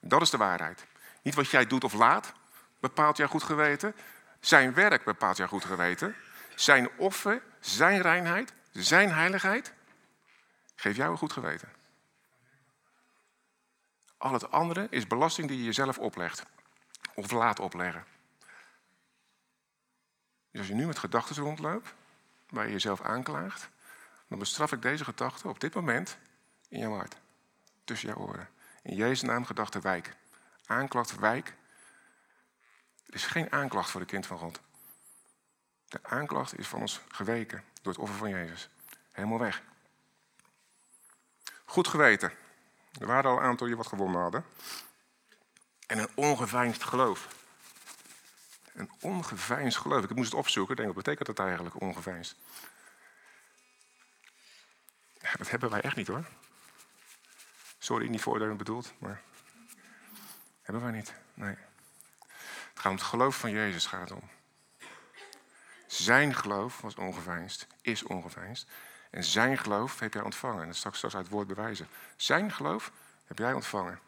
Dat 0.00 0.23
is 0.23 0.31
de 0.31 0.37
waarheid. 0.37 0.87
Niet 1.23 1.35
wat 1.35 1.50
jij 1.50 1.67
doet 1.67 1.85
of 1.85 1.93
laat 1.93 2.33
bepaalt 2.81 3.17
jouw 3.17 3.29
goed 3.29 3.43
geweten. 3.43 3.95
Zijn 4.41 4.75
werk 4.75 5.05
bepaalt 5.05 5.37
jouw 5.37 5.47
goed 5.47 5.65
geweten. 5.65 6.17
Zijn 6.55 6.88
offer, 6.97 7.43
zijn 7.61 8.00
reinheid, 8.00 8.53
zijn 8.73 9.12
heiligheid 9.12 9.73
geeft 10.76 10.97
jou 10.97 11.11
een 11.11 11.19
goed 11.19 11.33
geweten. 11.33 11.69
Al 14.18 14.32
het 14.32 14.50
andere 14.50 14.87
is 14.90 15.06
belasting 15.06 15.49
die 15.49 15.58
je 15.58 15.64
jezelf 15.64 15.99
oplegt. 15.99 16.42
Of 17.14 17.30
laat 17.30 17.61
opleggen. 17.61 18.04
Dus 20.50 20.61
als 20.61 20.68
je 20.68 20.75
nu 20.75 20.87
met 20.87 20.99
gedachten 20.99 21.37
rondloopt, 21.37 21.94
waar 22.49 22.66
je 22.66 22.73
jezelf 22.73 23.00
aanklaagt, 23.00 23.68
dan 24.28 24.38
bestraf 24.38 24.73
ik 24.73 24.82
deze 24.82 25.04
gedachten 25.04 25.50
op 25.50 25.61
dit 25.61 25.75
moment 25.75 26.18
in 26.68 26.78
jouw 26.78 26.94
hart. 26.94 27.16
Tussen 27.85 28.08
jouw 28.08 28.18
oren. 28.18 28.49
In 28.82 28.96
Jezus' 28.96 29.23
naam 29.23 29.44
gedachten 29.44 29.80
wijk. 29.80 30.16
Aanklacht 30.66 31.18
wijk. 31.18 31.54
Er 33.06 33.14
is 33.14 33.26
geen 33.26 33.52
aanklacht 33.52 33.90
voor 33.90 34.00
de 34.00 34.06
kind 34.06 34.26
van 34.26 34.38
God. 34.38 34.61
De 35.88 35.99
aanklacht 36.02 36.58
is 36.58 36.68
van 36.68 36.80
ons 36.80 37.00
geweken 37.08 37.64
door 37.82 37.92
het 37.92 38.02
offer 38.02 38.16
van 38.16 38.30
Jezus. 38.30 38.68
Helemaal 39.11 39.38
weg. 39.38 39.62
Goed 41.64 41.88
geweten. 41.88 42.32
Er 42.99 43.07
waren 43.07 43.31
al 43.31 43.37
een 43.37 43.43
aantal 43.43 43.67
die 43.67 43.76
wat 43.76 43.87
gewonnen 43.87 44.21
hadden. 44.21 44.45
En 45.87 45.99
een 45.99 46.11
ongeveinsd 46.15 46.85
geloof. 46.85 47.29
Een 48.73 48.91
ongeveinsd 49.00 49.79
geloof. 49.79 50.05
Ik 50.05 50.15
moest 50.15 50.31
het 50.31 50.38
opzoeken. 50.38 50.71
Ik 50.73 50.81
denk, 50.81 50.95
wat 50.95 51.05
betekent 51.05 51.37
dat 51.37 51.47
eigenlijk, 51.47 51.81
ongeveinsd? 51.81 52.37
Dat 55.38 55.50
hebben 55.50 55.71
wij 55.71 55.81
echt 55.81 55.97
niet 55.97 56.07
hoor. 56.07 56.25
Sorry, 57.79 58.09
niet 58.09 58.21
voordelen 58.21 58.57
bedoeld, 58.57 58.93
maar 58.99 59.23
hebben 60.62 60.83
wij 60.83 60.93
niet. 60.93 61.15
Nee. 61.35 61.57
Het 62.71 62.85
gaat 62.85 62.85
om 62.85 62.93
het 62.93 63.03
geloof 63.03 63.38
van 63.38 63.50
Jezus 63.50 63.87
gaat 63.87 64.11
om. 64.11 64.31
Zijn 65.87 66.35
geloof 66.35 66.81
was 66.81 66.95
ongeveinsd, 66.95 67.67
is 67.81 68.03
ongeveinsd. 68.03 68.69
En 69.16 69.25
zijn 69.25 69.58
geloof 69.58 70.00
heb 70.00 70.12
jij 70.14 70.23
ontvangen. 70.23 70.61
En 70.61 70.66
dat 70.66 70.76
straks, 70.76 70.96
straks 70.96 71.14
uit 71.14 71.25
het 71.25 71.32
woord 71.32 71.46
bewijzen. 71.46 71.88
Zijn 72.16 72.52
geloof 72.52 72.92
heb 73.26 73.38
jij 73.38 73.52
ontvangen. 73.52 74.00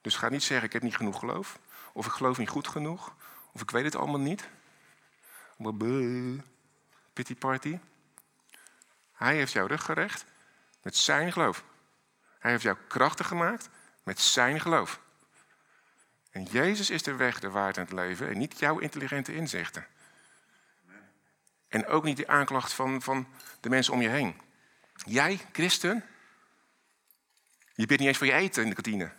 Dus 0.00 0.16
ga 0.16 0.28
niet 0.28 0.42
zeggen, 0.42 0.66
ik 0.66 0.72
heb 0.72 0.82
niet 0.82 0.96
genoeg 0.96 1.18
geloof. 1.18 1.58
Of 1.92 2.06
ik 2.06 2.12
geloof 2.12 2.38
niet 2.38 2.48
goed 2.48 2.68
genoeg. 2.68 3.14
Of 3.52 3.60
ik 3.60 3.70
weet 3.70 3.84
het 3.84 3.96
allemaal 3.96 4.20
niet. 4.20 4.48
Pity 7.12 7.34
party. 7.34 7.78
Hij 9.12 9.36
heeft 9.36 9.52
jouw 9.52 9.66
rug 9.66 9.84
gerecht 9.84 10.24
met 10.82 10.96
zijn 10.96 11.32
geloof. 11.32 11.64
Hij 12.38 12.50
heeft 12.50 12.62
jou 12.62 12.76
krachtig 12.88 13.26
gemaakt 13.26 13.68
met 14.02 14.20
zijn 14.20 14.60
geloof. 14.60 15.00
En 16.30 16.44
Jezus 16.44 16.90
is 16.90 17.02
de 17.02 17.14
weg, 17.14 17.40
de 17.40 17.50
waarheid 17.50 17.76
en 17.76 17.82
het 17.82 17.92
leven. 17.92 18.28
En 18.28 18.38
niet 18.38 18.58
jouw 18.58 18.78
intelligente 18.78 19.34
inzichten. 19.34 19.86
En 21.72 21.86
ook 21.86 22.04
niet 22.04 22.16
de 22.16 22.26
aanklacht 22.26 22.72
van, 22.72 23.02
van 23.02 23.26
de 23.60 23.68
mensen 23.68 23.92
om 23.92 24.00
je 24.00 24.08
heen. 24.08 24.40
Jij, 25.04 25.40
christen, 25.52 26.04
je 27.74 27.86
bidt 27.86 28.00
niet 28.00 28.08
eens 28.08 28.18
voor 28.18 28.26
je 28.26 28.32
eten 28.32 28.62
in 28.62 28.68
de 28.68 28.74
kantine. 28.74 29.12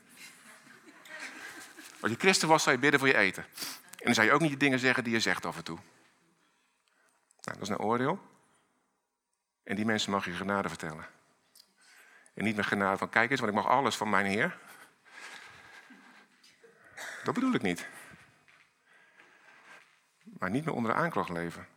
Als 1.99 2.11
je 2.11 2.17
christen 2.17 2.47
was, 2.47 2.63
zou 2.63 2.75
je 2.75 2.81
bidden 2.81 2.99
voor 2.99 3.09
je 3.09 3.17
eten. 3.17 3.45
En 3.89 4.05
dan 4.05 4.13
zou 4.13 4.27
je 4.27 4.33
ook 4.33 4.41
niet 4.41 4.51
de 4.51 4.57
dingen 4.57 4.79
zeggen 4.79 5.03
die 5.03 5.13
je 5.13 5.19
zegt 5.19 5.45
af 5.45 5.57
en 5.57 5.63
toe. 5.63 5.77
Nou, 7.41 7.57
dat 7.57 7.61
is 7.61 7.69
een 7.69 7.79
oordeel. 7.79 8.21
En 9.63 9.75
die 9.75 9.85
mensen 9.85 10.11
mag 10.11 10.25
je 10.25 10.31
genade 10.31 10.69
vertellen. 10.69 11.05
En 12.33 12.43
niet 12.43 12.55
met 12.55 12.65
genade 12.65 12.97
van, 12.97 13.09
kijk 13.09 13.31
eens, 13.31 13.39
want 13.39 13.51
ik 13.51 13.57
mag 13.57 13.67
alles 13.67 13.95
van 13.95 14.09
mijn 14.09 14.25
Heer. 14.25 14.57
Dat 17.23 17.33
bedoel 17.33 17.53
ik 17.53 17.61
niet. 17.61 17.87
Maar 20.23 20.49
niet 20.49 20.65
meer 20.65 20.73
onder 20.73 20.91
de 20.91 20.97
aanklacht 20.97 21.29
leven. 21.29 21.72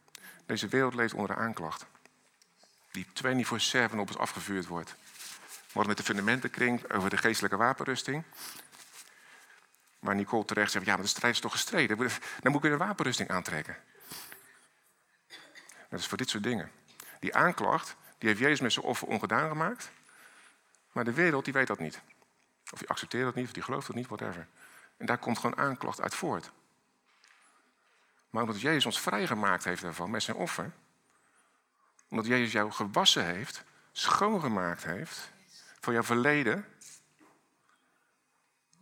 Deze 0.46 0.68
wereld 0.68 0.94
leeft 0.94 1.14
onder 1.14 1.28
de 1.28 1.42
aanklacht. 1.42 1.86
Die 2.90 3.06
24-7 3.06 3.92
op 3.92 4.08
ons 4.08 4.18
afgevuurd 4.18 4.66
wordt. 4.66 4.94
Hadden 5.66 5.86
met 5.86 5.96
de 5.96 6.12
fundamentenkring 6.12 6.92
over 6.92 7.10
de 7.10 7.16
geestelijke 7.16 7.56
wapenrusting. 7.56 8.24
Maar 9.98 10.14
Nicole 10.14 10.44
terecht 10.44 10.70
zegt, 10.70 10.84
ja, 10.84 10.94
maar 10.94 11.02
de 11.02 11.08
strijd 11.08 11.34
is 11.34 11.40
toch 11.40 11.52
gestreden? 11.52 11.96
Dan 11.96 12.10
moet 12.42 12.54
ik 12.54 12.62
weer 12.62 12.72
een 12.72 12.86
wapenrusting 12.86 13.28
aantrekken. 13.28 13.76
Dat 15.88 16.00
is 16.00 16.06
voor 16.06 16.18
dit 16.18 16.28
soort 16.28 16.42
dingen. 16.42 16.70
Die 17.20 17.34
aanklacht, 17.34 17.96
die 18.18 18.28
heeft 18.28 18.40
Jezus 18.40 18.60
met 18.60 18.72
zijn 18.72 18.84
offer 18.84 19.08
ongedaan 19.08 19.48
gemaakt. 19.48 19.90
Maar 20.92 21.04
de 21.04 21.12
wereld, 21.12 21.44
die 21.44 21.52
weet 21.52 21.66
dat 21.66 21.78
niet. 21.78 22.00
Of 22.72 22.78
die 22.78 22.88
accepteert 22.88 23.24
dat 23.24 23.34
niet, 23.34 23.46
of 23.46 23.52
die 23.52 23.62
gelooft 23.62 23.86
dat 23.86 23.96
niet, 23.96 24.06
whatever. 24.06 24.46
En 24.96 25.06
daar 25.06 25.18
komt 25.18 25.38
gewoon 25.38 25.58
aanklacht 25.58 26.00
uit 26.00 26.14
voort. 26.14 26.50
Maar 28.30 28.42
omdat 28.42 28.60
Jezus 28.60 28.86
ons 28.86 29.00
vrijgemaakt 29.00 29.64
heeft 29.64 29.82
daarvan 29.82 30.10
met 30.10 30.22
zijn 30.22 30.36
offer. 30.36 30.72
Omdat 32.08 32.26
Jezus 32.26 32.52
jou 32.52 32.70
gewassen 32.70 33.24
heeft, 33.24 33.64
schoongemaakt 33.92 34.84
heeft. 34.84 35.30
Voor 35.80 35.92
jouw 35.92 36.02
verleden. 36.02 36.64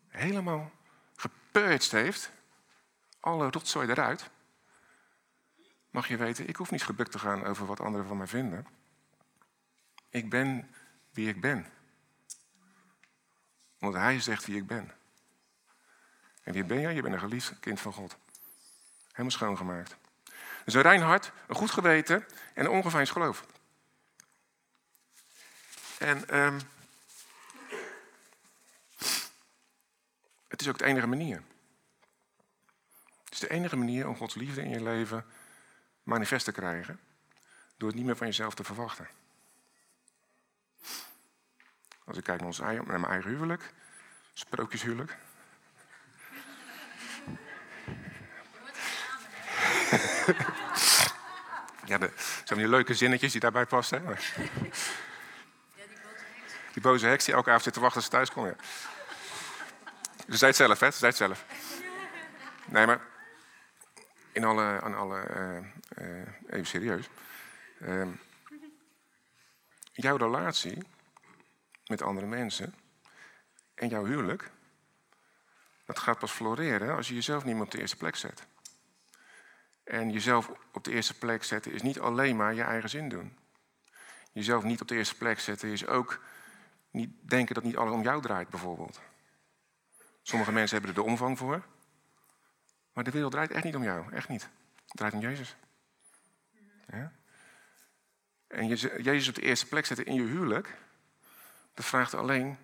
Helemaal 0.08 0.70
gepurged 1.16 1.90
heeft. 1.90 2.30
Alle 3.20 3.50
rotzooi 3.50 3.88
eruit. 3.88 4.30
Mag 5.90 6.08
je 6.08 6.16
weten, 6.16 6.48
ik 6.48 6.56
hoef 6.56 6.70
niet 6.70 6.84
gebukt 6.84 7.10
te 7.10 7.18
gaan 7.18 7.44
over 7.44 7.66
wat 7.66 7.80
anderen 7.80 8.06
van 8.06 8.16
mij 8.16 8.26
vinden. 8.26 8.66
Ik 10.08 10.30
ben 10.30 10.74
wie 11.10 11.28
ik 11.28 11.40
ben. 11.40 11.66
Omdat 13.78 14.00
hij 14.00 14.20
zegt 14.20 14.46
wie 14.46 14.56
ik 14.56 14.66
ben. 14.66 14.92
En 16.42 16.52
wie 16.52 16.64
ben 16.64 16.80
jij? 16.80 16.94
Je 16.94 17.02
bent 17.02 17.14
een 17.14 17.20
geliefd 17.20 17.60
kind 17.60 17.80
van 17.80 17.92
God. 17.92 18.16
Helemaal 19.14 19.38
schoongemaakt. 19.38 19.96
Dus 20.64 20.74
een 20.74 20.82
rein 20.82 21.00
hart, 21.00 21.32
een 21.46 21.54
goed 21.54 21.70
geweten 21.70 22.26
en 22.54 22.64
een 22.64 22.70
ongeveinsd 22.70 23.12
geloof. 23.12 23.46
En 25.98 26.38
um, 26.38 26.60
het 30.48 30.60
is 30.60 30.68
ook 30.68 30.78
de 30.78 30.84
enige 30.84 31.06
manier. 31.06 31.42
Het 33.24 33.32
is 33.32 33.38
de 33.38 33.50
enige 33.50 33.76
manier 33.76 34.08
om 34.08 34.16
Gods 34.16 34.34
liefde 34.34 34.62
in 34.62 34.70
je 34.70 34.82
leven 34.82 35.26
manifest 36.02 36.44
te 36.44 36.52
krijgen. 36.52 37.00
Door 37.76 37.88
het 37.88 37.96
niet 37.96 38.06
meer 38.06 38.16
van 38.16 38.26
jezelf 38.26 38.54
te 38.54 38.64
verwachten. 38.64 39.08
Als 42.04 42.16
ik 42.16 42.24
kijk 42.24 42.38
naar, 42.38 42.46
ons, 42.46 42.58
naar 42.58 42.84
mijn 42.84 43.04
eigen 43.04 43.30
huwelijk, 43.30 43.72
sprookjeshuwelijk. 44.32 45.16
ja, 51.90 51.98
de, 51.98 52.10
zijn 52.44 52.58
die 52.58 52.68
leuke 52.68 52.94
zinnetjes 52.94 53.32
die 53.32 53.40
daarbij 53.40 53.66
passen. 53.66 54.06
Hè? 54.06 54.14
Die 56.72 56.82
boze 56.82 57.06
heks 57.06 57.24
die 57.24 57.34
elke 57.34 57.48
avond 57.48 57.64
zit 57.64 57.72
te 57.72 57.80
wachten 57.80 57.96
als 57.96 58.04
ze 58.04 58.10
thuis 58.10 58.30
komt. 58.30 58.46
Ja. 58.46 58.56
Ze 60.28 60.36
zei 60.36 60.50
het 60.50 60.56
zelf, 60.56 60.80
hè? 60.80 60.90
Ze 60.90 60.98
zei 60.98 61.10
het 61.10 61.20
zelf. 61.20 61.44
Nee, 62.66 62.86
maar 62.86 63.00
in 64.32 64.44
alle, 64.44 64.80
aan 64.80 64.94
alle, 64.94 65.24
uh, 65.36 66.06
uh, 66.06 66.26
even 66.46 66.66
serieus. 66.66 67.08
Uh, 67.78 68.06
jouw 69.92 70.16
relatie 70.16 70.82
met 71.86 72.02
andere 72.02 72.26
mensen 72.26 72.74
en 73.74 73.88
jouw 73.88 74.04
huwelijk, 74.04 74.50
dat 75.86 75.98
gaat 75.98 76.18
pas 76.18 76.30
floreren 76.30 76.96
als 76.96 77.08
je 77.08 77.14
jezelf 77.14 77.44
niet 77.44 77.54
meer 77.54 77.64
op 77.64 77.70
de 77.70 77.80
eerste 77.80 77.96
plek 77.96 78.16
zet. 78.16 78.46
En 79.84 80.10
jezelf 80.10 80.50
op 80.72 80.84
de 80.84 80.92
eerste 80.92 81.18
plek 81.18 81.44
zetten 81.44 81.72
is 81.72 81.82
niet 81.82 82.00
alleen 82.00 82.36
maar 82.36 82.54
je 82.54 82.62
eigen 82.62 82.90
zin 82.90 83.08
doen. 83.08 83.38
Jezelf 84.32 84.62
niet 84.62 84.80
op 84.80 84.88
de 84.88 84.96
eerste 84.96 85.16
plek 85.16 85.40
zetten 85.40 85.68
is 85.68 85.86
ook 85.86 86.20
niet 86.90 87.10
denken 87.20 87.54
dat 87.54 87.64
niet 87.64 87.76
alles 87.76 87.92
om 87.92 88.02
jou 88.02 88.22
draait, 88.22 88.48
bijvoorbeeld. 88.48 89.00
Sommige 90.22 90.52
mensen 90.52 90.76
hebben 90.78 90.96
er 90.96 91.02
de 91.02 91.10
omvang 91.10 91.38
voor. 91.38 91.62
Maar 92.92 93.04
de 93.04 93.10
wereld 93.10 93.32
draait 93.32 93.50
echt 93.50 93.64
niet 93.64 93.76
om 93.76 93.82
jou. 93.82 94.12
Echt 94.12 94.28
niet. 94.28 94.42
Het 94.42 94.96
draait 94.96 95.14
om 95.14 95.20
Jezus. 95.20 95.56
Ja? 96.86 97.12
En 98.46 98.66
Jezus 99.02 99.28
op 99.28 99.34
de 99.34 99.42
eerste 99.42 99.66
plek 99.66 99.86
zetten 99.86 100.06
in 100.06 100.14
je 100.14 100.22
huwelijk. 100.22 100.76
Dat 101.74 101.84
vraagt 101.84 102.14
alleen 102.14 102.58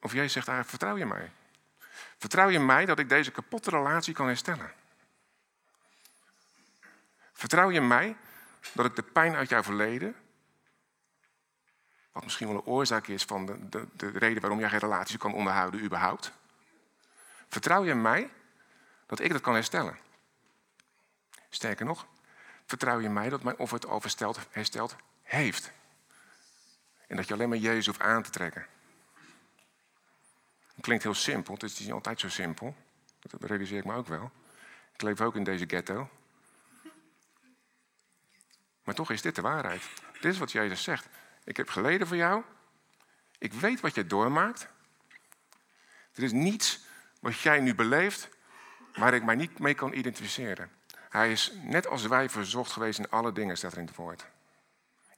of 0.00 0.12
Jezus 0.12 0.32
zegt, 0.32 0.48
ah, 0.48 0.64
vertrouw 0.64 0.96
je 0.96 1.06
mij? 1.06 1.30
Vertrouw 2.16 2.48
je 2.48 2.58
mij 2.58 2.84
dat 2.84 2.98
ik 2.98 3.08
deze 3.08 3.30
kapotte 3.30 3.70
relatie 3.70 4.14
kan 4.14 4.26
herstellen? 4.26 4.72
Vertrouw 7.40 7.70
je 7.70 7.80
mij 7.80 8.16
dat 8.72 8.86
ik 8.86 8.96
de 8.96 9.02
pijn 9.02 9.34
uit 9.34 9.48
jouw 9.48 9.62
verleden, 9.62 10.14
wat 12.12 12.24
misschien 12.24 12.46
wel 12.46 12.56
een 12.56 12.64
oorzaak 12.64 13.06
is 13.06 13.22
van 13.22 13.46
de, 13.46 13.68
de, 13.68 13.86
de 13.92 14.08
reden 14.08 14.40
waarom 14.40 14.58
jij 14.58 14.68
geen 14.68 14.78
relatie 14.78 15.18
kan 15.18 15.34
onderhouden 15.34 15.82
überhaupt, 15.82 16.32
vertrouw 17.48 17.84
je 17.84 17.94
mij 17.94 18.30
dat 19.06 19.20
ik 19.20 19.32
dat 19.32 19.40
kan 19.40 19.54
herstellen? 19.54 19.98
Sterker 21.48 21.86
nog, 21.86 22.06
vertrouw 22.66 23.00
je 23.00 23.08
mij 23.08 23.28
dat 23.28 23.42
mijn 23.42 23.58
offer 23.58 23.78
het 23.78 23.88
al 23.88 24.02
hersteld 24.50 24.96
heeft? 25.22 25.72
En 27.06 27.16
dat 27.16 27.28
je 27.28 27.34
alleen 27.34 27.48
maar 27.48 27.58
Jezus 27.58 27.86
hoeft 27.86 28.00
aan 28.00 28.22
te 28.22 28.30
trekken. 28.30 28.66
Het 30.74 30.84
klinkt 30.84 31.02
heel 31.02 31.14
simpel, 31.14 31.54
het 31.54 31.62
is 31.62 31.78
niet 31.78 31.92
altijd 31.92 32.20
zo 32.20 32.28
simpel. 32.28 32.76
Dat 33.20 33.42
realiseer 33.42 33.78
ik 33.78 33.84
me 33.84 33.94
ook 33.94 34.08
wel. 34.08 34.30
Ik 34.92 35.02
leef 35.02 35.20
ook 35.20 35.36
in 35.36 35.44
deze 35.44 35.66
ghetto. 35.66 36.08
Maar 38.84 38.94
toch 38.94 39.10
is 39.10 39.22
dit 39.22 39.34
de 39.34 39.42
waarheid. 39.42 39.82
Dit 40.12 40.32
is 40.32 40.38
wat 40.38 40.52
Jezus 40.52 40.82
zegt. 40.82 41.08
Ik 41.44 41.56
heb 41.56 41.68
geleden 41.68 42.06
voor 42.06 42.16
jou. 42.16 42.42
Ik 43.38 43.52
weet 43.52 43.80
wat 43.80 43.94
je 43.94 44.06
doormaakt. 44.06 44.68
Er 46.14 46.22
is 46.22 46.32
niets 46.32 46.80
wat 47.20 47.40
jij 47.40 47.60
nu 47.60 47.74
beleeft 47.74 48.28
waar 48.94 49.14
ik 49.14 49.24
mij 49.24 49.34
niet 49.34 49.58
mee 49.58 49.74
kan 49.74 49.92
identificeren. 49.92 50.70
Hij 51.08 51.32
is 51.32 51.52
net 51.62 51.86
als 51.86 52.06
wij 52.06 52.30
verzocht 52.30 52.72
geweest 52.72 52.98
in 52.98 53.10
alle 53.10 53.32
dingen, 53.32 53.56
staat 53.56 53.72
er 53.72 53.78
in 53.78 53.86
het 53.86 53.96
woord. 53.96 54.26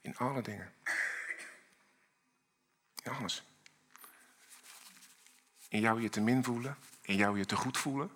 In 0.01 0.17
alle 0.17 0.41
dingen. 0.41 0.73
In 3.03 3.11
alles. 3.11 3.43
In 5.69 5.79
jou 5.79 6.01
je 6.01 6.09
te 6.09 6.21
min 6.21 6.43
voelen. 6.43 6.77
In 7.01 7.15
jou 7.15 7.37
je 7.37 7.45
te 7.45 7.55
goed 7.55 7.77
voelen. 7.77 8.11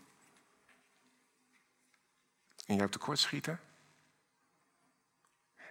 In 2.66 2.76
jou 2.76 2.90
tekort 2.90 3.20
schieten. 3.20 3.60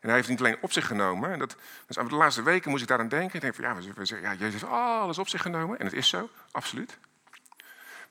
En 0.00 0.08
hij 0.08 0.14
heeft 0.14 0.28
het 0.28 0.38
niet 0.38 0.46
alleen 0.46 0.62
op 0.62 0.72
zich 0.72 0.86
genomen. 0.86 1.32
En 1.32 1.38
dat, 1.38 1.56
dus 1.86 1.96
de 1.96 2.14
laatste 2.14 2.42
weken 2.42 2.70
moest 2.70 2.82
ik 2.82 2.88
daaraan 2.88 3.08
denken. 3.08 3.34
Ik 3.34 3.40
denk 3.40 3.54
van 3.54 3.64
ja, 3.64 3.74
we 3.94 4.20
ja, 4.20 4.34
Jezus 4.34 4.60
heeft 4.60 4.72
alles 4.72 5.18
op 5.18 5.28
zich 5.28 5.42
genomen. 5.42 5.78
En 5.78 5.84
het 5.84 5.94
is 5.94 6.08
zo, 6.08 6.28
absoluut. 6.50 6.98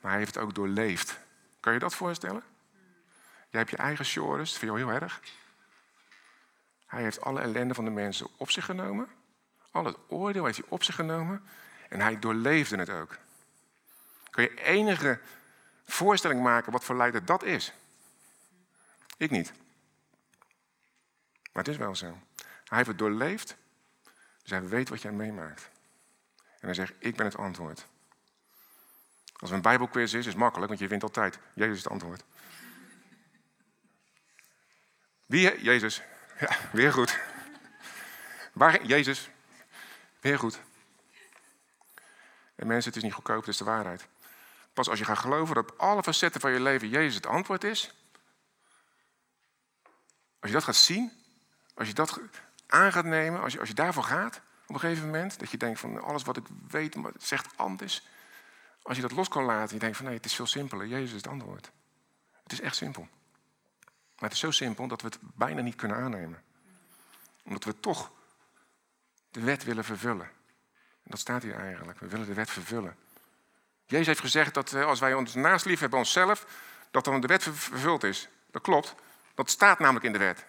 Maar 0.01 0.12
hij 0.12 0.20
heeft 0.20 0.36
het 0.36 0.44
ook 0.44 0.56
doorleefd. 0.56 1.20
Kan 1.60 1.74
je 1.74 1.80
dat 1.80 1.96
voorstellen? 1.96 2.44
Jij 3.50 3.60
hebt 3.60 3.70
je 3.70 3.77
eigen 3.77 4.06
shores, 4.06 4.50
dat 4.50 4.60
vind 4.60 4.72
je 4.72 4.77
wel 4.77 4.89
heel 4.89 5.01
erg. 5.01 5.22
Hij 6.86 7.04
heeft 7.04 7.22
alle 7.22 7.42
ellende 7.42 7.74
van 7.74 7.86
de 7.86 7.92
mensen 7.92 8.27
op 8.38 8.51
zich 8.51 8.65
genomen. 8.65 9.08
Al 9.72 9.86
het 9.86 9.98
oordeel 10.08 10.46
heeft 10.46 10.58
hij 10.58 10.68
op 10.70 10.84
zich 10.84 10.96
genomen. 10.96 11.44
En 11.89 12.01
hij 12.01 12.20
doorleefde 12.20 12.77
het 12.77 12.89
ook. 12.89 13.18
Kun 14.30 14.44
je 14.44 14.62
enige 14.63 15.20
voorstelling 15.86 16.42
maken 16.42 16.72
wat 16.72 16.84
voor 16.84 16.96
lijden 16.96 17.25
dat 17.25 17.44
is? 17.44 17.74
Ik 19.18 19.32
niet. 19.32 19.54
Maar 21.56 21.64
het 21.64 21.74
is 21.74 21.80
wel 21.80 21.96
zo. 21.96 22.18
Hij 22.38 22.78
heeft 22.78 22.88
het 22.88 22.98
doorleefd, 22.98 23.56
dus 24.42 24.52
hij 24.52 24.68
weet 24.68 24.90
wat 24.90 25.02
jij 25.02 25.12
meemaakt. 25.12 25.70
En 26.36 26.66
hij 26.66 26.74
zegt, 26.74 26.94
ik 27.00 27.16
ben 27.16 27.26
het 27.26 27.38
antwoord. 27.38 27.88
Als 29.36 29.50
er 29.50 29.56
een 29.56 29.62
bijbelquiz 29.62 30.03
is, 30.03 30.14
is 30.14 30.25
het 30.25 30.36
makkelijk, 30.36 30.68
want 30.68 30.79
je 30.79 30.88
wint 30.88 31.03
altijd. 31.03 31.40
Jezus 31.53 31.77
is 31.77 31.84
het 31.84 31.92
antwoord. 31.92 32.24
Wie? 35.25 35.62
Jezus. 35.62 36.01
Ja, 36.40 36.58
weer 36.72 36.94
goed. 36.94 37.20
Waar? 38.53 38.86
Jezus. 38.86 39.29
Weer 40.20 40.40
goed. 40.40 40.60
En 42.56 42.68
mensen, 42.68 42.88
het 42.88 42.98
is 42.98 43.03
niet 43.03 43.14
goedkoop, 43.14 43.40
het 43.40 43.48
is 43.48 43.58
de 43.58 43.64
waarheid. 43.64 44.08
Pas 44.74 44.90
als 44.90 45.00
je 45.00 45.06
gaat 45.06 45.20
geloven 45.20 45.56
dat 45.56 45.72
op 45.72 45.79
alle 45.79 46.03
facetten 46.03 46.42
van 46.42 46.51
je 46.51 46.60
leven 46.60 46.90
Jezus 46.90 47.16
het 47.16 47.25
antwoord 47.25 47.64
is. 47.64 47.94
Als 50.40 50.50
je 50.50 50.58
dat 50.58 50.64
gaat 50.64 50.75
zien, 50.75 51.24
als 51.75 51.88
je 51.88 51.94
dat 51.94 52.20
aan 52.68 52.92
gaat 52.92 53.05
nemen, 53.05 53.42
als 53.42 53.53
je, 53.53 53.59
als 53.59 53.68
je 53.68 53.75
daarvoor 53.75 54.03
gaat 54.03 54.42
op 54.68 54.74
een 54.74 54.79
gegeven 54.79 55.05
moment, 55.05 55.40
dat 55.40 55.51
je 55.51 55.57
denkt 55.57 55.79
van 55.79 56.03
alles 56.03 56.24
wat 56.24 56.38
ik 56.38 56.46
weet 56.68 56.98
zegt 57.18 57.57
anders. 57.57 58.07
Als 58.81 58.96
je 58.96 59.01
dat 59.01 59.11
los 59.11 59.27
kan 59.27 59.44
laten, 59.44 59.74
je 59.74 59.79
denkt 59.79 59.98
van 59.98 60.05
nee, 60.05 60.16
het 60.16 60.25
is 60.25 60.35
veel 60.35 60.48
simpeler. 60.48 60.88
Jezus 60.88 61.09
is 61.09 61.16
het 61.16 61.27
antwoord. 61.27 61.72
Het 62.44 62.51
is 62.51 62.61
echt 62.61 62.75
simpel. 62.75 63.07
Maar 64.16 64.24
het 64.29 64.31
is 64.31 64.40
zo 64.40 64.51
simpel 64.51 64.88
dat 64.88 65.01
we 65.01 65.07
het 65.07 65.18
bijna 65.22 65.61
niet 65.61 65.75
kunnen 65.75 65.98
aannemen. 65.98 66.44
Omdat 67.44 67.64
we 67.64 67.79
toch 67.79 68.11
de 69.31 69.40
wet 69.40 69.64
willen 69.64 69.83
vervullen. 69.83 70.25
En 71.03 71.11
dat 71.11 71.20
staat 71.20 71.44
hier 71.44 71.55
eigenlijk. 71.55 72.00
We 72.00 72.07
willen 72.07 72.25
de 72.25 72.33
wet 72.33 72.50
vervullen. 72.50 72.96
Jezus 73.85 74.07
heeft 74.07 74.20
gezegd 74.20 74.53
dat 74.53 74.74
eh, 74.74 74.85
als 74.85 75.00
wij 75.00 75.14
ons 75.14 75.33
naast 75.33 75.66
lief 75.66 75.79
hebben 75.79 76.00
onszelf, 76.00 76.46
dat 76.92 77.05
dan 77.05 77.22
de 77.22 77.27
wet 77.27 77.44
vervuld 77.44 78.03
is. 78.03 78.27
Dat 78.51 78.61
klopt. 78.61 78.96
Dat 79.33 79.50
staat 79.50 79.79
namelijk 79.79 80.05
in 80.05 80.11
de 80.11 80.18
wet. 80.18 80.46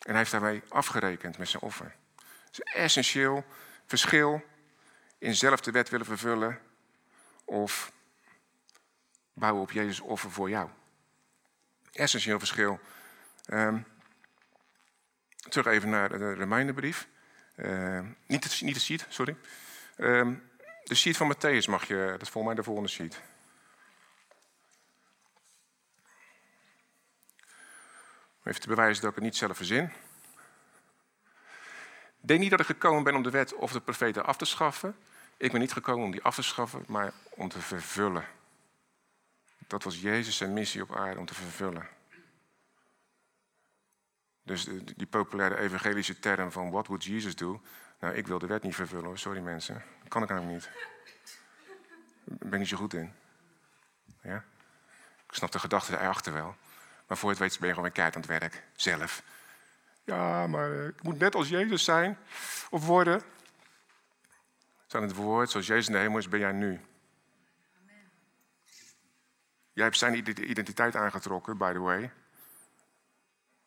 En 0.00 0.10
hij 0.10 0.18
heeft 0.18 0.30
daarmee 0.30 0.62
afgerekend 0.68 1.38
met 1.38 1.48
zijn 1.48 1.62
offer. 1.62 1.94
Het 2.46 2.72
essentieel 2.74 3.44
verschil 3.86 4.42
in 5.18 5.34
zelf 5.34 5.60
de 5.60 5.70
wet 5.70 5.88
willen 5.88 6.06
vervullen 6.06 6.58
of 7.44 7.92
bouwen 9.32 9.62
op 9.62 9.70
Jezus 9.70 10.00
offer 10.00 10.30
voor 10.30 10.50
jou. 10.50 10.68
Essentieel 11.92 12.38
verschil. 12.38 12.80
Um, 13.46 13.86
terug 15.48 15.66
even 15.66 15.90
naar 15.90 16.08
de 16.08 16.34
reminderbrief. 16.34 17.08
Uh, 17.56 18.00
niet, 18.26 18.42
de, 18.42 18.64
niet 18.64 18.74
de 18.74 18.80
sheet, 18.80 19.06
sorry. 19.08 19.36
Um, 19.96 20.50
de 20.84 20.94
sheet 20.94 21.16
van 21.16 21.34
Matthäus 21.34 21.68
mag 21.68 21.86
je, 21.86 22.06
dat 22.18 22.22
is 22.22 22.42
mij 22.42 22.54
de 22.54 22.62
volgende 22.62 22.88
sheet. 22.88 23.20
Even 28.44 28.60
te 28.60 28.68
bewijzen 28.68 29.02
dat 29.02 29.10
ik 29.10 29.16
het 29.16 29.24
niet 29.24 29.36
zelf 29.36 29.56
verzin. 29.56 29.92
Denk 32.20 32.40
niet 32.40 32.50
dat 32.50 32.60
ik 32.60 32.66
gekomen 32.66 33.02
ben 33.02 33.14
om 33.14 33.22
de 33.22 33.30
wet 33.30 33.54
of 33.54 33.72
de 33.72 33.80
profeten 33.80 34.26
af 34.26 34.36
te 34.36 34.44
schaffen. 34.44 34.96
Ik 35.36 35.50
ben 35.50 35.60
niet 35.60 35.72
gekomen 35.72 36.04
om 36.04 36.10
die 36.10 36.22
af 36.22 36.34
te 36.34 36.42
schaffen, 36.42 36.84
maar 36.86 37.12
om 37.30 37.48
te 37.48 37.60
vervullen. 37.60 38.24
Dat 39.66 39.82
was 39.82 40.00
Jezus 40.00 40.36
zijn 40.36 40.52
missie 40.52 40.82
op 40.82 40.96
aarde, 40.96 41.20
om 41.20 41.26
te 41.26 41.34
vervullen. 41.34 41.88
Dus 44.42 44.68
die 44.96 45.06
populaire 45.06 45.56
evangelische 45.56 46.18
term 46.18 46.52
van 46.52 46.70
what 46.70 46.86
would 46.86 47.04
Jesus 47.04 47.36
do? 47.36 47.60
Nou, 48.00 48.14
ik 48.14 48.26
wil 48.26 48.38
de 48.38 48.46
wet 48.46 48.62
niet 48.62 48.74
vervullen 48.74 49.18
sorry 49.18 49.40
mensen. 49.40 49.74
Dat 50.00 50.08
kan 50.08 50.22
ik 50.22 50.30
eigenlijk 50.30 50.60
niet. 50.60 50.70
Daar 52.24 52.38
ben 52.38 52.52
ik 52.52 52.58
niet 52.58 52.68
zo 52.68 52.76
goed 52.76 52.94
in. 52.94 53.12
Ja? 54.22 54.44
Ik 55.26 55.34
snap 55.34 55.52
de 55.52 55.58
gedachte 55.58 55.98
erachter 55.98 56.32
wel. 56.32 56.56
Maar 57.10 57.18
voor 57.18 57.30
het 57.30 57.38
weet 57.38 57.58
ben 57.58 57.68
je 57.68 57.74
gewoon 57.74 57.88
een 57.88 57.94
kaart 57.94 58.14
aan 58.14 58.20
het 58.20 58.30
werk, 58.30 58.62
zelf. 58.76 59.22
Ja, 60.04 60.46
maar 60.46 60.72
eh, 60.72 60.86
ik 60.86 61.02
moet 61.02 61.18
net 61.18 61.34
als 61.34 61.48
Jezus 61.48 61.84
zijn 61.84 62.18
of 62.70 62.86
worden. 62.86 63.22
Zijn 64.86 65.02
het 65.02 65.14
woord, 65.14 65.50
zoals 65.50 65.66
Jezus 65.66 65.86
in 65.86 65.92
de 65.92 65.98
hemel 65.98 66.18
is, 66.18 66.28
ben 66.28 66.40
jij 66.40 66.52
nu. 66.52 66.80
Jij 69.72 69.84
hebt 69.84 69.96
zijn 69.96 70.28
identiteit 70.50 70.96
aangetrokken, 70.96 71.58
by 71.58 71.72
the 71.72 71.78
way. 71.78 72.12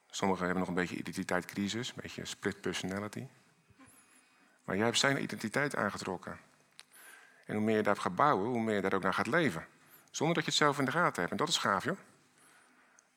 Sommigen 0.10 0.44
hebben 0.46 0.60
nog 0.60 0.70
een 0.70 0.82
beetje 0.82 0.98
identiteitscrisis, 0.98 1.90
een 1.90 2.02
beetje 2.02 2.26
split 2.26 2.62
personality. 2.62 3.28
Maar 4.64 4.76
jij 4.76 4.86
hebt 4.86 4.98
zijn 4.98 5.24
identiteit 5.24 5.76
aangetrokken. 5.76 6.40
En 7.46 7.56
hoe 7.56 7.64
meer 7.64 7.76
je 7.76 7.84
daar 7.84 7.98
gaat 7.98 8.16
bouwen, 8.16 8.48
hoe 8.48 8.62
meer 8.62 8.76
je 8.76 8.82
daar 8.82 8.94
ook 8.94 9.04
naar 9.04 9.14
gaat 9.14 9.28
leven. 9.28 9.68
Zonder 10.12 10.36
dat 10.36 10.44
je 10.44 10.50
het 10.50 10.60
zelf 10.60 10.80
in 10.80 10.86
de 10.86 10.92
gaten 10.92 11.20
hebt. 11.20 11.32
En 11.32 11.38
dat 11.38 11.50
is 11.50 11.58
gaaf, 11.58 11.84
joh. 11.84 11.98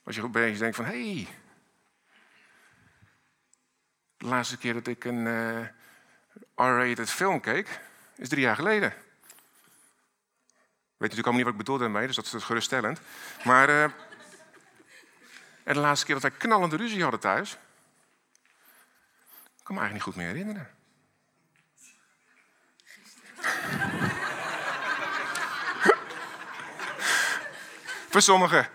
Als 0.07 0.17
je 0.17 0.23
opeens 0.23 0.59
denkt 0.59 0.77
van, 0.77 0.85
hé... 0.85 1.15
Hey, 1.15 1.29
de 4.17 4.27
laatste 4.27 4.57
keer 4.59 4.75
dat 4.75 4.87
ik 4.87 5.05
een 5.05 5.27
uh, 5.27 5.67
R-rated 6.55 7.11
film 7.11 7.41
keek, 7.41 7.81
is 8.17 8.29
drie 8.29 8.43
jaar 8.43 8.57
geleden. 8.57 8.91
Weet 8.91 9.01
natuurlijk 10.97 11.27
allemaal 11.27 11.37
niet 11.37 11.45
wat 11.45 11.53
ik 11.53 11.59
bedoel 11.59 11.79
daarmee, 11.79 12.07
dus 12.07 12.17
dat 12.17 12.33
is 12.33 12.45
geruststellend. 12.45 13.01
Maar... 13.45 13.69
Uh, 13.69 13.83
en 15.65 15.75
de 15.75 15.81
laatste 15.81 16.07
keer 16.07 16.15
dat 16.15 16.31
wij 16.31 16.33
knallende 16.39 16.77
ruzie 16.77 17.03
hadden 17.03 17.21
thuis, 17.21 17.59
kan 19.63 19.75
me 19.75 19.81
eigenlijk 19.81 19.93
niet 19.93 20.03
goed 20.03 20.17
meer 20.17 20.27
herinneren. 20.27 20.71
Voor 28.11 28.23
sommigen. 28.23 28.69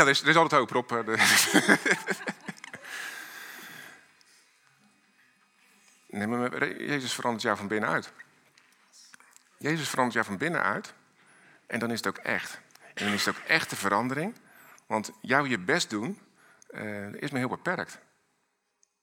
Ja, 0.00 0.06
er 0.06 0.28
is, 0.28 0.36
altijd 0.36 0.70
hoop, 0.70 0.90
Rob. 0.90 1.08
Nee, 6.06 6.26
maar 6.26 6.82
Jezus 6.82 7.12
verandert 7.12 7.42
jou 7.42 7.56
van 7.56 7.68
binnenuit. 7.68 8.12
Jezus 9.56 9.88
verandert 9.88 10.14
jou 10.14 10.26
van 10.26 10.36
binnenuit. 10.36 10.94
En 11.66 11.78
dan 11.78 11.90
is 11.90 11.96
het 11.96 12.06
ook 12.06 12.16
echt. 12.16 12.60
En 12.94 13.04
dan 13.04 13.14
is 13.14 13.24
het 13.24 13.36
ook 13.36 13.42
echte 13.42 13.76
verandering. 13.76 14.34
Want 14.86 15.10
jou 15.20 15.48
je 15.48 15.58
best 15.58 15.90
doen 15.90 16.18
uh, 16.70 17.14
is 17.14 17.30
me 17.30 17.38
heel 17.38 17.48
beperkt. 17.48 17.98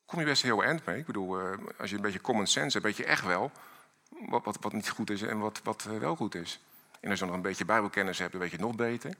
Kom 0.05 0.19
je 0.19 0.25
best 0.25 0.41
heel 0.41 0.63
eind 0.63 0.85
mee. 0.85 0.97
Ik 0.97 1.05
bedoel, 1.05 1.41
uh, 1.41 1.57
als 1.77 1.89
je 1.89 1.95
een 1.95 2.01
beetje 2.01 2.21
common 2.21 2.47
sense 2.47 2.77
hebt, 2.77 2.83
weet 2.83 2.97
je 2.97 3.05
echt 3.05 3.23
wel 3.25 3.51
wat, 4.09 4.57
wat, 4.59 4.73
niet 4.73 4.89
goed 4.89 5.09
is 5.09 5.21
en 5.21 5.39
wat, 5.39 5.61
wat 5.63 5.83
wel 5.83 6.15
goed 6.15 6.35
is. 6.35 6.59
En 6.99 7.09
als 7.09 7.19
je 7.19 7.25
nog 7.25 7.35
een 7.35 7.41
beetje 7.41 7.65
bijbelkennis 7.65 8.19
hebt, 8.19 8.31
dan 8.31 8.41
weet 8.41 8.51
je 8.51 8.57
nog 8.57 8.75
beter. 8.75 9.13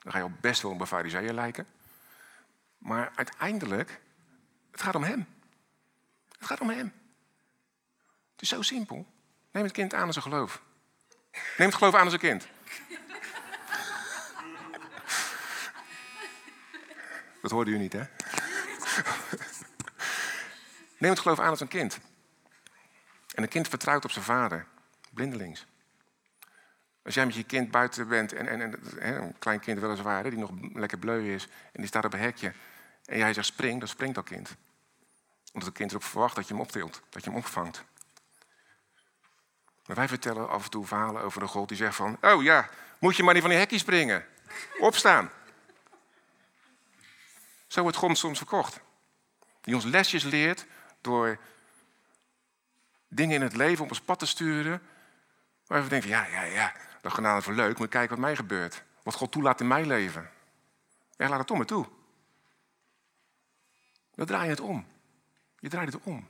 Dan 0.00 0.12
ga 0.12 0.18
je 0.18 0.24
al 0.24 0.32
best 0.40 0.62
wel 0.62 0.70
een 0.70 0.78
bevariseer 0.78 1.32
lijken. 1.32 1.66
Maar 2.78 3.12
uiteindelijk, 3.14 4.00
het 4.70 4.82
gaat 4.82 4.94
om 4.94 5.02
hem. 5.02 5.26
Het 6.38 6.46
gaat 6.46 6.60
om 6.60 6.70
hem. 6.70 6.92
Het 8.32 8.42
is 8.42 8.48
zo 8.48 8.62
simpel. 8.62 9.06
Neem 9.50 9.62
het 9.64 9.72
kind 9.72 9.94
aan 9.94 10.06
als 10.06 10.16
een 10.16 10.22
geloof. 10.22 10.62
Neem 11.56 11.68
het 11.68 11.74
geloof 11.74 11.94
aan 11.94 12.04
als 12.04 12.12
een 12.12 12.18
kind. 12.18 12.48
Dat 17.42 17.50
hoorde 17.50 17.70
u 17.70 17.78
niet, 17.78 17.92
hè? 17.92 18.02
Neem 20.98 21.10
het 21.10 21.18
geloof 21.18 21.38
aan 21.38 21.50
als 21.50 21.60
een 21.60 21.68
kind. 21.68 21.98
En 23.34 23.42
een 23.42 23.48
kind 23.48 23.68
vertrouwt 23.68 24.04
op 24.04 24.10
zijn 24.10 24.24
vader, 24.24 24.66
blindelings. 25.10 25.66
Als 27.10 27.18
jij 27.18 27.28
met 27.28 27.38
je 27.38 27.44
kind 27.44 27.70
buiten 27.70 28.08
bent 28.08 28.32
en, 28.32 28.48
en, 28.48 28.60
en 28.98 29.22
een 29.22 29.38
klein 29.38 29.60
kind 29.60 29.80
weliswaar, 29.80 30.22
die 30.22 30.38
nog 30.38 30.50
lekker 30.72 30.98
bleu 30.98 31.34
is, 31.34 31.44
en 31.44 31.80
die 31.80 31.86
staat 31.86 32.04
op 32.04 32.12
een 32.12 32.18
hekje, 32.18 32.52
en 33.04 33.18
jij 33.18 33.32
zegt 33.32 33.46
spring, 33.46 33.78
dan 33.78 33.88
springt 33.88 34.14
dat 34.14 34.24
kind. 34.24 34.56
Omdat 35.52 35.68
het 35.68 35.78
kind 35.78 35.90
erop 35.90 36.04
verwacht 36.04 36.34
dat 36.34 36.48
je 36.48 36.54
hem 36.54 36.62
optilt, 36.62 37.02
dat 37.08 37.24
je 37.24 37.30
hem 37.30 37.38
opvangt. 37.38 37.84
Maar 39.86 39.96
wij 39.96 40.08
vertellen 40.08 40.48
af 40.48 40.64
en 40.64 40.70
toe 40.70 40.86
verhalen 40.86 41.22
over 41.22 41.42
een 41.42 41.48
God 41.48 41.68
die 41.68 41.76
zegt 41.76 41.94
van... 41.94 42.16
Oh 42.20 42.42
ja, 42.42 42.68
moet 42.98 43.16
je 43.16 43.22
maar 43.22 43.32
niet 43.32 43.42
van 43.42 43.50
die 43.50 43.60
hekje 43.60 43.78
springen. 43.78 44.24
Opstaan. 44.78 45.30
Zo 47.66 47.82
wordt 47.82 47.96
God 47.96 48.18
soms 48.18 48.38
verkocht. 48.38 48.80
Die 49.60 49.74
ons 49.74 49.84
lesjes 49.84 50.22
leert 50.22 50.66
door 51.00 51.38
dingen 53.08 53.34
in 53.34 53.42
het 53.42 53.56
leven 53.56 53.84
op 53.84 53.90
ons 53.90 54.00
pad 54.00 54.18
te 54.18 54.26
sturen. 54.26 54.82
Waar 55.66 55.82
we 55.82 55.88
denken, 55.88 56.08
ja, 56.08 56.26
ja, 56.26 56.42
ja, 56.42 56.74
dat 57.00 57.12
genade 57.12 57.42
voor 57.42 57.54
leuk, 57.54 57.78
moet 57.78 57.88
kijken 57.88 58.10
wat 58.10 58.24
mij 58.24 58.36
gebeurt. 58.36 58.82
Wat 59.02 59.14
God 59.14 59.32
toelaat 59.32 59.60
in 59.60 59.66
mijn 59.66 59.86
leven. 59.86 60.30
Ja, 61.16 61.28
laat 61.28 61.38
het 61.38 61.50
om 61.50 61.58
me 61.58 61.64
toe. 61.64 61.88
Dan 64.14 64.26
draai 64.26 64.44
je 64.44 64.50
het 64.50 64.60
om. 64.60 64.86
Je 65.58 65.68
draait 65.68 65.92
het 65.92 66.02
om. 66.02 66.28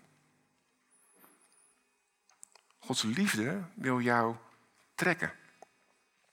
Gods 2.79 3.03
liefde 3.03 3.63
wil 3.75 4.01
jou 4.01 4.37
trekken. 4.95 5.33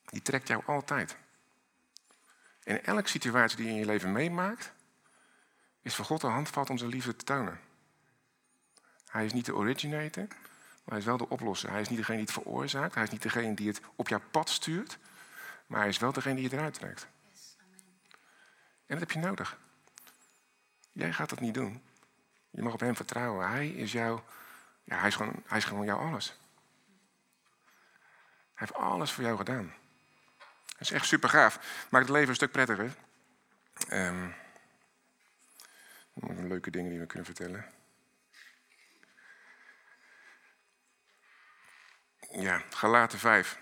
Die 0.06 0.21
trekt 0.21 0.47
jou 0.47 0.63
altijd. 0.65 1.17
In 2.63 2.84
elke 2.84 3.10
situatie 3.10 3.58
die 3.58 3.65
je 3.65 3.71
in 3.71 3.80
je 3.80 3.86
leven 3.86 4.12
meemaakt, 4.12 4.73
is 5.82 5.95
voor 5.95 6.06
God 6.06 6.21
de 6.21 6.28
handvat 6.28 6.69
om 6.69 6.78
zijn 6.78 6.89
liefde 6.89 7.15
te 7.15 7.26
tonen. 7.26 7.60
Hij 9.08 9.26
is 9.26 9.34
niet 9.34 9.45
de 9.45 9.56
originator, 9.56 10.28
maar 10.88 10.95
hij 10.95 10.97
is 10.97 11.06
wel 11.06 11.17
de 11.17 11.30
oplosser. 11.30 11.69
Hij 11.69 11.82
is 11.82 11.89
niet 11.89 11.97
degene 11.97 12.17
die 12.17 12.26
het 12.26 12.34
veroorzaakt, 12.34 12.93
hij 12.93 13.04
is 13.04 13.10
niet 13.10 13.21
degene 13.21 13.54
die 13.54 13.67
het 13.67 13.82
op 13.95 14.08
jouw 14.08 14.21
pad 14.32 14.50
stuurt, 14.50 14.97
maar 15.65 15.80
hij 15.80 15.89
is 15.89 15.97
wel 15.97 16.12
degene 16.12 16.36
die 16.36 16.43
het 16.43 16.54
eruit 16.54 16.73
trekt. 16.73 17.08
En 18.86 18.97
dat 18.97 19.00
heb 19.00 19.12
je 19.12 19.19
nodig. 19.19 19.58
Jij 20.91 21.13
gaat 21.13 21.30
dat 21.30 21.39
niet 21.39 21.54
doen. 21.54 21.84
Je 22.50 22.62
mag 22.62 22.73
op 22.73 22.80
hem 22.80 22.95
vertrouwen. 22.95 23.50
Hij 23.50 23.67
is 23.67 23.91
jou, 23.91 24.19
ja, 24.84 24.97
hij 24.97 25.08
is 25.08 25.15
gewoon, 25.15 25.43
hij 25.45 25.58
is 25.58 25.65
gewoon 25.65 25.86
jouw 25.86 25.97
alles. 25.97 26.28
Hij 28.54 28.67
heeft 28.67 28.73
alles 28.73 29.12
voor 29.12 29.23
jou 29.23 29.38
gedaan. 29.38 29.73
Dat 30.67 30.80
is 30.80 30.91
echt 30.91 31.06
super 31.06 31.30
gaaf. 31.30 31.86
Maakt 31.89 32.06
het 32.06 32.13
leven 32.13 32.30
een 32.30 32.36
stuk 32.36 32.52
prettiger. 32.52 32.95
Um, 33.91 34.34
leuke 36.47 36.71
dingen 36.71 36.89
die 36.89 37.00
we 37.00 37.06
kunnen 37.06 37.26
vertellen. 37.26 37.65
Ja, 42.32 42.62
Galaten 42.70 43.20
5. 43.20 43.60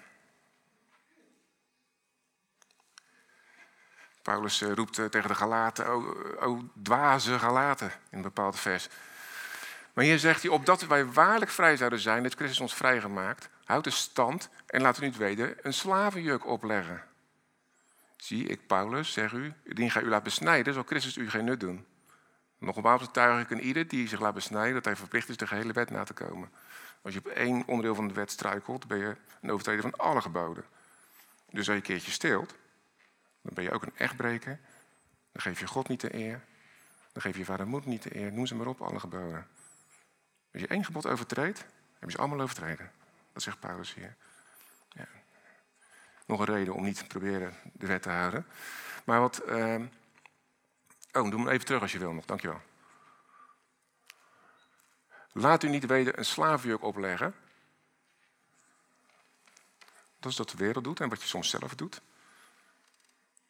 Paulus 4.22 4.62
eh, 4.62 4.72
roept 4.72 5.00
eh, 5.00 5.06
tegen 5.06 5.30
de 5.30 5.36
Galaten, 5.36 5.96
oh, 5.96 6.08
oh 6.48 6.60
dwaze 6.84 7.40
Galaten, 7.40 7.88
in 7.88 8.18
een 8.18 8.22
bepaald 8.22 8.60
vers. 8.60 8.88
Maar 9.94 10.04
hier 10.04 10.20
zegt 10.20 10.42
hij, 10.42 10.52
opdat 10.52 10.88
wij 10.88 11.06
waarlijk 11.06 11.52
vrij 11.52 11.78
zouden 11.78 12.00
zijn, 12.00 12.22
heeft 12.22 12.36
Christus 12.36 12.60
ons 12.60 12.76
vrijgemaakt. 12.76 13.50
Houd 13.66 13.84
de 13.84 13.90
stand 13.90 14.50
en 14.68 14.82
laten 14.82 15.02
we 15.02 15.08
niet 15.08 15.18
weten 15.18 15.56
een 15.62 15.74
slavenjuk 15.74 16.46
opleggen. 16.46 17.04
Zie, 18.18 18.48
ik, 18.48 18.68
Paulus, 18.68 19.14
zeg 19.14 19.32
u, 19.32 19.54
indien 19.64 19.92
gij 19.92 20.02
u 20.02 20.10
laat 20.10 20.24
besnijden, 20.24 20.74
zal 20.74 20.84
Christus 20.84 21.18
u 21.18 21.30
geen 21.30 21.46
nut 21.46 21.60
doen. 21.60 21.86
Nogmaals 22.60 23.02
betuig 23.02 23.42
ik 23.42 23.50
een 23.50 23.66
ieder 23.66 23.88
die 23.88 24.08
zich 24.08 24.20
laat 24.20 24.34
besnijden 24.34 24.74
dat 24.74 24.86
hij 24.86 24.96
verplicht 24.96 25.30
is 25.30 25.38
de 25.38 25.48
gehele 25.48 25.74
wet 25.74 25.90
na 25.90 26.04
te 26.04 26.14
komen. 26.14 26.50
Als 27.06 27.14
je 27.14 27.20
op 27.20 27.28
één 27.28 27.68
onderdeel 27.68 27.96
van 27.96 28.08
de 28.08 28.14
wet 28.14 28.32
struikelt, 28.32 28.88
ben 28.88 28.98
je 28.98 29.16
een 29.42 29.52
overtreder 29.52 29.82
van 29.82 29.96
alle 29.96 30.22
geboden. 30.22 30.66
Dus 31.50 31.58
als 31.58 31.66
je 31.68 31.74
een 31.74 31.82
keertje 31.82 32.12
steelt, 32.12 32.56
dan 33.42 33.54
ben 33.54 33.64
je 33.64 33.72
ook 33.72 33.84
een 33.84 33.98
echtbreker. 33.98 34.60
Dan 35.32 35.42
geef 35.42 35.60
je 35.60 35.68
God 35.68 35.88
niet 35.88 36.02
de 36.02 36.14
eer. 36.14 36.42
Dan 37.12 37.22
geef 37.22 37.38
je 37.38 37.46
vader 37.46 37.68
moed 37.68 37.86
niet 37.86 38.04
de 38.04 38.16
eer. 38.16 38.34
Noem 38.34 38.46
ze 38.46 38.56
maar 38.56 38.68
op, 38.68 38.82
alle 38.82 39.00
geboden. 39.00 39.48
Als 40.52 40.62
je 40.62 40.68
één 40.68 40.86
gebod 40.86 41.06
overtreedt, 41.06 41.66
je 42.00 42.12
ze 42.12 42.18
allemaal 42.18 42.42
overtreden. 42.42 42.92
Dat 43.34 43.44
zegt 43.44 43.60
Paulus 43.60 43.94
hier. 43.94 44.16
Ja. 44.90 45.08
Nog 46.26 46.40
een 46.40 46.46
reden 46.56 46.74
om 46.74 46.84
niet 46.84 46.98
te 46.98 47.06
proberen 47.06 47.54
de 47.74 47.88
wet 47.88 48.02
te 48.02 48.10
houden. 48.10 48.46
Maar 49.04 49.20
wat. 49.20 49.42
Uh... 49.50 49.82
Oh, 51.12 51.30
doe 51.30 51.40
hem 51.40 51.50
even 51.50 51.66
terug 51.66 51.82
als 51.82 51.92
je 51.92 52.00
wil 52.00 52.14
nog, 52.14 52.26
dankjewel. 52.26 52.62
Laat 55.38 55.64
u 55.64 55.70
niet 55.70 55.86
weten 55.86 56.18
een 56.18 56.26
slavenjuk 56.26 56.84
opleggen. 56.84 57.36
Dat 60.20 60.32
is 60.32 60.38
wat 60.38 60.50
de 60.50 60.58
wereld 60.58 60.84
doet 60.84 61.00
en 61.00 61.10
wat 61.10 61.22
je 61.22 61.28
soms 61.28 61.50
zelf 61.50 61.76
doet. 61.76 62.02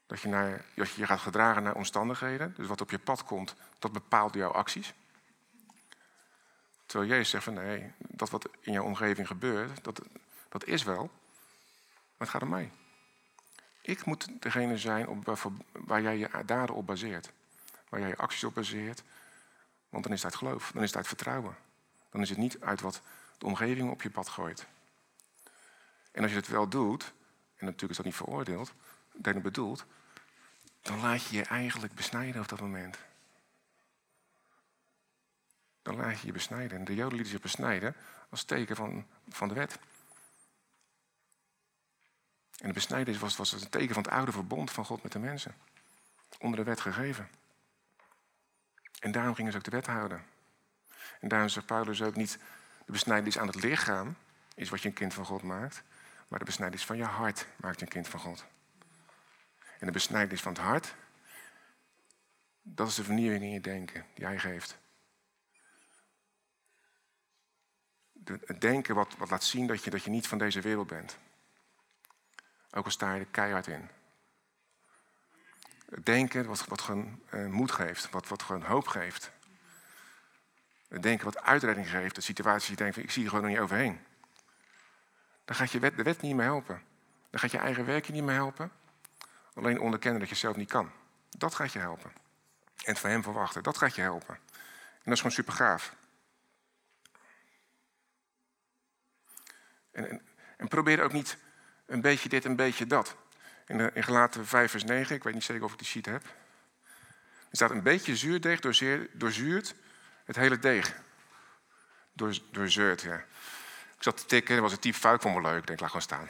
Dat 0.06 0.22
je, 0.22 0.28
naar, 0.28 0.66
dat 0.76 0.90
je 0.90 1.00
je 1.00 1.08
gaat 1.08 1.20
gedragen 1.20 1.64
naar 1.64 1.76
omstandigheden. 1.76 2.54
Dus 2.58 2.68
wat 2.68 2.82
op 2.82 2.92
je 2.92 3.00
pad 3.00 3.24
komt, 3.24 3.56
dat 3.80 3.92
bepaalt 3.92 4.34
jouw 4.34 4.52
acties. 4.52 4.94
Terwijl 6.86 7.10
Jezus 7.10 7.30
zegt 7.30 7.44
van 7.44 7.54
nee, 7.54 7.92
dat 7.98 8.30
wat 8.30 8.50
in 8.60 8.74
jouw 8.74 8.84
omgeving 8.84 9.28
gebeurt, 9.28 9.84
dat, 9.84 10.02
dat 10.50 10.66
is 10.66 10.84
wel. 10.84 11.04
Maar 11.08 12.18
het 12.18 12.30
gaat 12.30 12.42
om 12.42 12.50
mij. 12.50 12.72
Ik 13.82 14.06
moet 14.06 14.42
degene 14.42 14.78
zijn 14.78 15.08
op, 15.08 15.38
waar 15.72 16.02
jij 16.02 16.18
je 16.18 16.30
daden 16.46 16.76
op 16.76 16.86
baseert. 16.86 17.32
Waar 17.90 18.00
jij 18.00 18.10
je 18.10 18.18
acties 18.18 18.44
op 18.44 18.54
baseert. 18.54 19.04
Want 19.90 20.04
dan 20.04 20.14
is 20.14 20.24
uit 20.24 20.36
geloof, 20.36 20.72
dan 20.74 20.84
is 20.84 20.96
uit 20.96 21.08
vertrouwen. 21.08 21.64
Dan 22.16 22.24
is 22.24 22.30
het 22.30 22.40
niet 22.40 22.62
uit 22.62 22.82
wat 22.82 23.02
de 23.38 23.46
omgeving 23.46 23.92
op 23.92 24.02
je 24.02 24.10
pad 24.10 24.30
gooit. 24.30 24.66
En 26.12 26.22
als 26.22 26.32
je 26.32 26.38
het 26.38 26.48
wel 26.48 26.70
doet, 26.70 27.04
en 27.56 27.66
natuurlijk 27.66 27.92
is 27.92 27.98
dat 27.98 28.06
niet 28.06 28.16
veroordeeld, 28.16 28.74
dat 29.14 29.42
bedoeld, 29.42 29.86
dan 30.82 31.00
laat 31.00 31.24
je 31.24 31.36
je 31.38 31.44
eigenlijk 31.44 31.94
besnijden 31.94 32.42
op 32.42 32.48
dat 32.48 32.60
moment 32.60 32.98
dan 35.82 35.96
laat 35.96 36.20
je 36.20 36.26
je 36.26 36.34
besnijden. 36.34 36.78
En 36.78 36.86
de 36.86 36.96
Joden 36.96 37.14
lieten 37.14 37.32
zich 37.32 37.42
besnijden 37.42 37.96
als 38.30 38.44
teken 38.44 38.76
van, 38.76 39.06
van 39.30 39.48
de 39.48 39.54
wet. 39.54 39.80
En 42.58 42.68
de 42.68 42.74
besnijdenis 42.74 43.20
was, 43.20 43.36
was 43.36 43.52
een 43.52 43.70
teken 43.70 43.94
van 43.94 44.04
het 44.04 44.12
oude 44.12 44.32
verbond 44.32 44.72
van 44.72 44.86
God 44.86 45.04
met 45.04 45.12
de 45.12 45.20
mensen. 45.20 45.56
Onder 46.40 46.60
de 46.60 46.66
wet 46.66 46.82
gegeven. 46.82 47.30
En 49.00 49.12
daarom 49.12 49.36
gingen 49.36 49.52
ze 49.52 49.58
ook 49.58 49.64
de 49.64 49.72
wet 49.72 49.88
houden. 49.88 50.35
En 51.20 51.28
daarom 51.28 51.50
zegt 51.50 51.66
Paulus 51.66 52.02
ook 52.02 52.16
niet, 52.16 52.40
de 52.86 52.92
besnijdenis 52.92 53.38
aan 53.38 53.48
het 53.48 53.64
lichaam 53.64 54.16
is 54.56 54.70
wat 54.70 54.82
je 54.82 54.88
een 54.88 54.94
kind 54.94 55.14
van 55.14 55.26
God 55.26 55.42
maakt. 55.42 55.84
Maar 56.28 56.40
de 56.40 56.46
besnijdenis 56.46 56.86
van 56.86 56.98
je 56.98 57.04
hart 57.04 57.48
maakt 57.56 57.82
een 57.82 57.88
kind 57.88 58.08
van 58.08 58.20
God. 58.20 58.46
En 59.80 59.86
de 59.86 59.92
besnijdenis 59.92 60.42
van 60.42 60.54
het 60.54 60.62
hart, 60.62 60.96
dat 62.62 62.88
is 62.88 62.96
de 62.96 63.04
vernieuwing 63.04 63.44
in 63.44 63.52
je 63.52 63.62
denken 63.62 64.06
die 64.14 64.26
hij 64.26 64.40
geeft. 64.40 64.78
het 68.46 68.62
denken 68.62 68.96
wat, 68.96 69.16
wat 69.18 69.30
laat 69.30 69.44
zien 69.44 69.68
dat 69.68 69.84
je, 69.84 69.90
dat 69.90 70.04
je 70.04 70.10
niet 70.10 70.28
van 70.28 70.38
deze 70.38 70.62
wereld 70.62 70.88
bent. 70.88 71.18
Ook 72.72 72.86
al 72.86 72.92
sta 72.92 73.14
je 73.14 73.20
er 73.20 73.26
keihard 73.26 73.68
in. 73.68 73.90
Het 75.86 76.06
denken 76.06 76.46
wat, 76.46 76.66
wat 76.66 76.82
gewoon 76.82 77.22
uh, 77.34 77.48
moed 77.48 77.72
geeft, 77.72 78.10
wat, 78.10 78.28
wat 78.28 78.44
gewoon 78.44 78.64
hoop 78.64 78.88
geeft. 78.88 79.32
Denken 81.02 81.26
wat 81.26 81.42
uitredding 81.42 81.90
geeft, 81.90 82.16
de 82.16 82.22
situatie 82.22 82.72
je 82.72 82.78
denkt, 82.78 82.98
ik 82.98 83.12
zie 83.12 83.24
er 83.24 83.30
gewoon 83.30 83.50
niet 83.50 83.60
overheen. 83.60 84.00
Dan 85.46 85.56
gaat 85.56 85.72
je 85.72 85.80
wet, 85.80 85.98
de 85.98 86.04
wet 86.04 86.22
niet 86.22 86.36
meer 86.36 86.46
helpen. 86.46 86.82
Dan 87.30 87.40
gaat 87.40 87.52
je 87.52 87.58
eigen 87.58 87.86
werk 87.86 88.06
je 88.06 88.14
niet 88.14 88.24
meer 88.24 88.36
helpen. 88.36 88.72
Alleen 89.54 89.80
onderkennen 89.80 90.20
dat 90.20 90.30
je 90.30 90.36
zelf 90.36 90.56
niet 90.56 90.70
kan. 90.70 90.92
Dat 91.30 91.56
gaat 91.56 91.72
je 91.72 91.80
helpen. 91.80 92.12
En 92.84 92.96
van 92.96 93.10
hem 93.10 93.24
verwachten, 93.24 93.64
dat 93.64 93.78
gaat 93.78 93.96
je 93.96 94.02
helpen. 94.02 94.36
En 94.36 95.04
dat 95.04 95.14
is 95.14 95.20
gewoon 95.20 95.36
super 95.36 95.54
gaaf. 95.54 95.96
En, 99.92 100.10
en, 100.10 100.22
en 100.58 100.68
probeer 100.68 101.04
ook 101.04 101.14
niet 101.14 101.38
een 101.86 102.02
beetje 102.02 102.30
dit, 102.30 102.46
een 102.46 102.56
beetje 102.56 102.88
dat. 102.88 103.16
In, 103.68 103.78
de, 103.78 103.92
in 103.94 104.04
Gelaten 104.04 104.46
5 104.46 104.72
vers 104.72 104.84
9, 104.84 105.16
ik 105.16 105.24
weet 105.24 105.34
niet 105.34 105.44
zeker 105.44 105.64
of 105.64 105.72
ik 105.72 105.78
die 105.78 105.88
sheet 105.88 106.06
heb. 106.06 106.24
Er 107.50 107.62
staat 107.62 107.72
een 107.72 107.84
beetje 107.84 108.16
zuurdeeg 108.16 108.60
doorzuurt 109.14 109.76
het 110.26 110.36
hele 110.36 110.60
deeg. 110.60 110.96
Door, 112.14 112.36
ja. 112.52 113.26
Ik 113.98 114.04
zat 114.04 114.18
te 114.18 114.26
tikken, 114.26 114.56
er 114.56 114.62
was 114.62 114.72
een 114.72 114.80
type 114.80 114.98
fout, 114.98 115.22
van 115.22 115.34
me 115.34 115.42
leuk. 115.42 115.60
Ik 115.60 115.68
denk, 115.68 115.80
laat 115.80 115.90
gewoon 115.90 116.06
staan. 116.06 116.30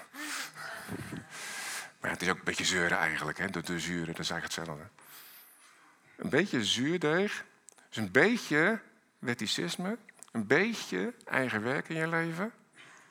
Maar 1.99 2.11
het 2.11 2.21
is 2.21 2.29
ook 2.29 2.37
een 2.37 2.43
beetje 2.43 2.65
zeuren 2.65 2.97
eigenlijk, 2.97 3.37
hè? 3.37 3.49
Door, 3.49 3.79
zuren, 3.79 4.05
dat 4.05 4.19
is 4.19 4.29
eigenlijk 4.29 4.43
hetzelfde. 4.43 4.87
Een 6.15 6.29
beetje 6.29 6.65
zuurdeeg, 6.65 7.45
dus 7.87 7.97
een 7.97 8.11
beetje 8.11 8.81
wetticisme, 9.19 9.97
een 10.31 10.47
beetje 10.47 11.13
eigen 11.25 11.63
werk 11.63 11.89
in 11.89 11.95
je 11.95 12.07
leven, 12.07 12.53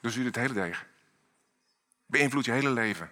doorzuurt 0.01 0.27
het 0.27 0.37
hele 0.37 0.55
deeg. 0.55 0.87
Beïnvloedt 2.07 2.47
je 2.47 2.53
hele 2.53 2.70
leven. 2.70 3.11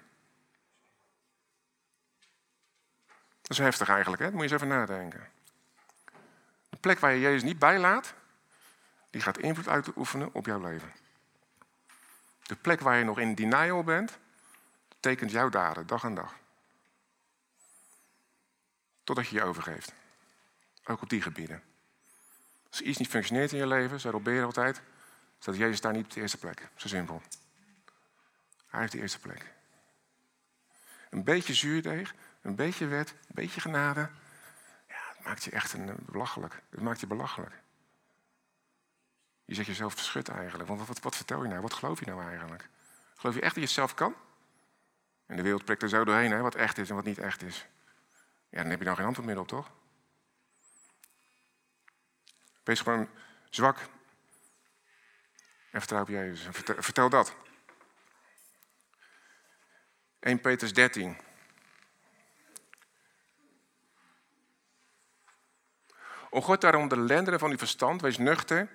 Dat 3.43 3.51
is 3.51 3.59
heftig 3.59 3.89
eigenlijk, 3.89 4.23
hè? 4.23 4.31
moet 4.31 4.37
je 4.37 4.43
eens 4.43 4.53
even 4.53 4.69
nadenken. 4.69 5.32
Plek 6.83 6.99
waar 6.99 7.13
je 7.13 7.21
Jezus 7.21 7.43
niet 7.43 7.59
bijlaat, 7.59 8.15
die 9.11 9.21
gaat 9.21 9.39
invloed 9.39 9.69
uitoefenen 9.69 10.35
op 10.35 10.47
jouw 10.47 10.61
leven. 10.61 10.93
De 12.43 12.57
plek 12.57 12.81
waar 12.81 12.99
je 12.99 13.05
nog 13.05 13.19
in 13.19 13.35
denial 13.35 13.83
bent, 13.83 14.19
tekent 15.01 15.31
jouw 15.31 15.49
daden 15.49 15.87
dag 15.87 16.05
aan 16.05 16.15
dag. 16.15 16.35
Totdat 19.05 19.29
je 19.29 19.37
je 19.37 19.43
overgeeft. 19.43 19.93
Ook 20.85 21.03
op 21.03 21.09
die 21.09 21.23
gebieden. 21.23 21.63
Als 22.71 22.81
iets 22.81 22.99
niet 22.99 23.09
functioneert 23.09 23.53
in 23.53 23.59
je 23.59 23.67
leven, 23.67 24.01
zei 24.01 24.13
Robert 24.13 24.45
altijd, 24.45 24.83
staat 25.39 25.57
Jezus 25.57 25.81
daar 25.81 25.93
niet 25.93 26.05
op 26.05 26.13
de 26.13 26.21
eerste 26.21 26.39
plek. 26.39 26.69
Zo 26.75 26.89
simpel. 26.89 27.23
Hij 28.67 28.81
heeft 28.81 28.93
de 28.93 29.01
eerste 29.01 29.19
plek. 29.19 29.53
Een 31.11 31.25
beetje 31.25 31.55
zuurdeeg, 31.55 32.15
een 32.41 32.55
beetje 32.55 32.87
wet, 32.87 33.11
een 33.11 33.35
beetje 33.35 33.61
genade. 33.61 34.11
Maakt 35.25 35.45
je 35.45 35.51
echt 35.51 35.73
een, 35.73 35.97
belachelijk. 35.99 36.63
Het 36.71 36.81
maakt 36.81 37.01
je 37.01 37.07
belachelijk. 37.07 37.63
Je 39.45 39.55
zet 39.55 39.67
jezelf 39.67 39.95
verschut 39.95 40.29
eigenlijk. 40.29 40.69
Want 40.69 40.87
wat, 40.87 41.01
wat, 41.01 41.17
vertel 41.17 41.43
je 41.43 41.49
nou? 41.49 41.61
Wat 41.61 41.73
geloof 41.73 42.01
je 42.01 42.07
nou 42.07 42.23
eigenlijk? 42.23 42.69
Geloof 43.17 43.35
je 43.35 43.41
echt 43.41 43.55
dat 43.55 43.65
je 43.65 43.71
zelf 43.71 43.95
kan? 43.95 44.15
En 45.27 45.37
de 45.37 45.43
wereld 45.43 45.65
prikt 45.65 45.83
er 45.83 45.89
zo 45.89 46.05
doorheen, 46.05 46.31
hè, 46.31 46.41
wat 46.41 46.55
echt 46.55 46.79
is 46.79 46.89
en 46.89 46.95
wat 46.95 47.05
niet 47.05 47.19
echt 47.19 47.43
is. 47.43 47.67
Ja, 48.49 48.61
dan 48.61 48.71
heb 48.71 48.79
je 48.79 48.85
dan 48.85 48.97
geen 48.97 49.07
antwoord 49.07 49.29
meer 49.29 49.39
op, 49.39 49.49
toch? 49.49 49.71
Wees 52.63 52.81
gewoon 52.81 53.09
zwak. 53.51 53.79
En 55.71 55.81
vertrouw 55.81 56.01
op 56.01 56.09
Jezus. 56.09 56.47
Vertel, 56.51 56.83
vertel 56.83 57.09
dat. 57.09 57.37
1 60.21 60.41
Petrus 60.41 60.73
13. 60.73 61.17
God 66.41 66.61
daarom 66.61 66.89
de 66.89 66.99
lenderen 66.99 67.39
van 67.39 67.51
uw 67.51 67.59
verstand, 67.59 68.01
wees 68.01 68.19
nuchter 68.19 68.69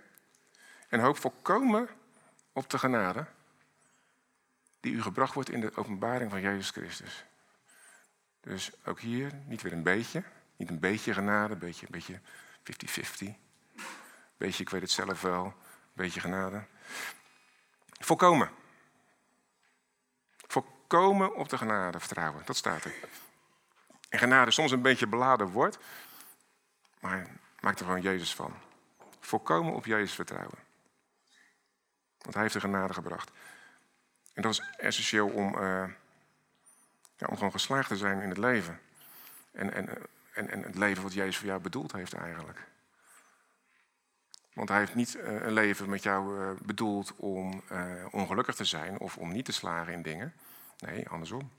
en 0.89 0.99
hoop 0.99 1.17
volkomen 1.17 1.89
op 2.53 2.69
de 2.69 2.77
genade 2.77 3.25
die 4.79 4.93
u 4.93 5.01
gebracht 5.01 5.33
wordt 5.33 5.49
in 5.49 5.61
de 5.61 5.75
openbaring 5.75 6.31
van 6.31 6.41
Jezus 6.41 6.69
Christus. 6.69 7.25
Dus 8.41 8.71
ook 8.85 8.99
hier 8.99 9.33
niet 9.45 9.61
weer 9.61 9.73
een 9.73 9.83
beetje, 9.83 10.23
niet 10.55 10.69
een 10.69 10.79
beetje 10.79 11.13
genade, 11.13 11.53
een 11.53 11.59
beetje 11.59 11.85
50-50. 11.85 11.89
Beetje, 11.89 12.17
beetje, 12.63 13.35
beetje, 14.37 14.63
ik 14.63 14.69
weet 14.69 14.81
het 14.81 14.91
zelf 14.91 15.21
wel, 15.21 15.45
een 15.45 15.53
beetje 15.93 16.19
genade. 16.19 16.63
Volkomen. 17.99 18.49
Volkomen 20.47 21.35
op 21.35 21.49
de 21.49 21.57
genade 21.57 21.99
vertrouwen, 21.99 22.41
dat 22.45 22.55
staat 22.55 22.83
er. 22.83 22.93
En 24.09 24.19
genade 24.19 24.51
soms 24.51 24.71
een 24.71 24.81
beetje 24.81 25.07
beladen 25.07 25.47
wordt, 25.47 25.77
maar 26.99 27.27
maak 27.67 27.79
er 27.79 27.85
gewoon 27.85 28.01
Jezus 28.01 28.35
van. 28.35 28.53
Volkomen 29.19 29.73
op 29.73 29.85
Jezus 29.85 30.13
vertrouwen. 30.13 30.57
Want 32.17 32.33
hij 32.33 32.41
heeft 32.41 32.53
de 32.53 32.59
genade 32.59 32.93
gebracht. 32.93 33.31
En 34.33 34.41
dat 34.41 34.51
is 34.51 34.61
essentieel 34.77 35.27
om, 35.27 35.55
uh, 35.55 35.89
ja, 37.17 37.27
om 37.27 37.35
gewoon 37.35 37.51
geslaagd 37.51 37.87
te 37.87 37.97
zijn 37.97 38.21
in 38.21 38.29
het 38.29 38.37
leven. 38.37 38.79
En, 39.51 39.73
en, 39.73 39.89
en, 40.33 40.49
en 40.49 40.63
het 40.63 40.75
leven 40.75 41.03
wat 41.03 41.13
Jezus 41.13 41.37
voor 41.37 41.47
jou 41.47 41.61
bedoeld 41.61 41.91
heeft 41.91 42.13
eigenlijk. 42.13 42.67
Want 44.53 44.69
hij 44.69 44.79
heeft 44.79 44.95
niet 44.95 45.15
uh, 45.15 45.23
een 45.23 45.53
leven 45.53 45.89
met 45.89 46.03
jou 46.03 46.39
uh, 46.39 46.49
bedoeld 46.61 47.15
om 47.15 47.63
ongelukkig 48.11 48.55
te 48.55 48.65
zijn 48.65 48.99
of 48.99 49.17
om 49.17 49.31
niet 49.31 49.45
te 49.45 49.51
slagen 49.51 49.93
in 49.93 50.01
dingen. 50.01 50.33
Nee, 50.79 51.09
andersom. 51.09 51.51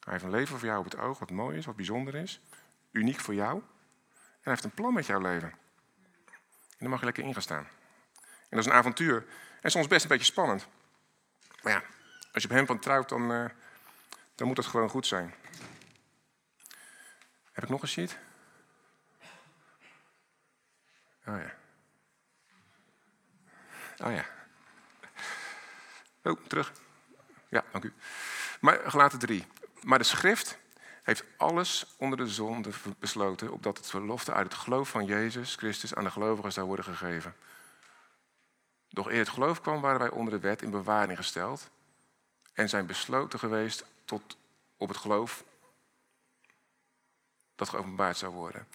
Hij 0.00 0.12
heeft 0.12 0.24
een 0.24 0.30
leven 0.30 0.58
voor 0.58 0.68
jou 0.68 0.78
op 0.78 0.84
het 0.84 0.98
oog 0.98 1.18
wat 1.18 1.30
mooi 1.30 1.56
is, 1.56 1.66
wat 1.66 1.76
bijzonder 1.76 2.14
is. 2.14 2.40
Uniek 2.90 3.20
voor 3.20 3.34
jou. 3.34 3.62
Hij 4.46 4.54
heeft 4.54 4.66
een 4.66 4.82
plan 4.82 4.94
met 4.94 5.06
jouw 5.06 5.20
leven. 5.20 5.48
En 5.48 6.78
daar 6.78 6.88
mag 6.88 6.98
je 6.98 7.04
lekker 7.04 7.24
in 7.24 7.32
gaan 7.32 7.42
staan. 7.42 7.68
En 8.22 8.48
dat 8.50 8.58
is 8.58 8.66
een 8.66 8.72
avontuur. 8.72 9.26
En 9.60 9.70
soms 9.70 9.86
best 9.86 10.02
een 10.02 10.08
beetje 10.08 10.24
spannend. 10.24 10.66
Maar 11.62 11.72
ja, 11.72 11.82
als 12.32 12.42
je 12.42 12.48
op 12.48 12.54
hem 12.54 12.66
van 12.66 12.78
trouwt, 12.78 13.08
dan, 13.08 13.32
uh, 13.32 13.44
dan 14.34 14.46
moet 14.46 14.56
het 14.56 14.66
gewoon 14.66 14.88
goed 14.88 15.06
zijn. 15.06 15.34
Heb 17.52 17.64
ik 17.64 17.70
nog 17.70 17.82
een 17.82 17.88
sheet? 17.88 18.18
Oh 21.26 21.40
ja. 21.40 21.54
Oh 24.06 24.14
ja. 24.14 24.26
Oh, 26.22 26.46
terug. 26.46 26.72
Ja, 27.48 27.64
dank 27.72 27.84
u. 27.84 27.92
Maar 28.60 28.90
gelaten 28.90 29.18
drie. 29.18 29.46
Maar 29.82 29.98
de 29.98 30.04
schrift 30.04 30.58
heeft 31.06 31.24
alles 31.36 31.86
onder 31.96 32.18
de 32.18 32.28
zon 32.28 32.64
besloten, 32.98 33.52
opdat 33.52 33.76
het 33.76 33.86
verlofte 33.86 34.32
uit 34.32 34.52
het 34.52 34.62
geloof 34.62 34.88
van 34.88 35.04
Jezus 35.04 35.54
Christus 35.54 35.94
aan 35.94 36.04
de 36.04 36.10
gelovigen 36.10 36.52
zou 36.52 36.66
worden 36.66 36.84
gegeven. 36.84 37.34
Doch 38.88 39.10
eer 39.10 39.18
het 39.18 39.28
geloof 39.28 39.60
kwam, 39.60 39.80
waren 39.80 39.98
wij 39.98 40.10
onder 40.10 40.32
de 40.32 40.40
wet 40.40 40.62
in 40.62 40.70
bewaring 40.70 41.18
gesteld 41.18 41.70
en 42.52 42.68
zijn 42.68 42.86
besloten 42.86 43.38
geweest 43.38 43.84
tot 44.04 44.36
op 44.76 44.88
het 44.88 44.96
geloof 44.96 45.44
dat 47.54 47.68
geopenbaard 47.68 48.16
zou 48.16 48.32
worden. 48.32 48.66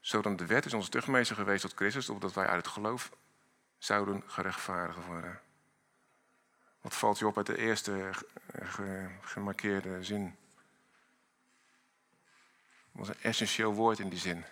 Zodat 0.00 0.38
de 0.38 0.46
wet 0.46 0.66
is 0.66 0.74
onze 0.74 0.90
terugmeester 0.90 1.36
geweest 1.36 1.62
tot 1.62 1.74
Christus, 1.74 2.08
opdat 2.08 2.32
wij 2.32 2.46
uit 2.46 2.64
het 2.64 2.74
geloof 2.74 3.10
zouden 3.78 4.22
gerechtvaardigd 4.26 5.06
worden. 5.06 5.40
Wat 6.80 6.94
valt 6.94 7.18
je 7.18 7.26
op 7.26 7.36
uit 7.36 7.46
de 7.46 7.58
eerste 7.58 8.10
gemarkeerde 9.20 10.04
zin? 10.04 10.36
Dat 12.98 13.06
was 13.06 13.16
een 13.16 13.22
essentieel 13.22 13.74
woord 13.74 13.98
in 13.98 14.08
die 14.08 14.18
zin. 14.18 14.44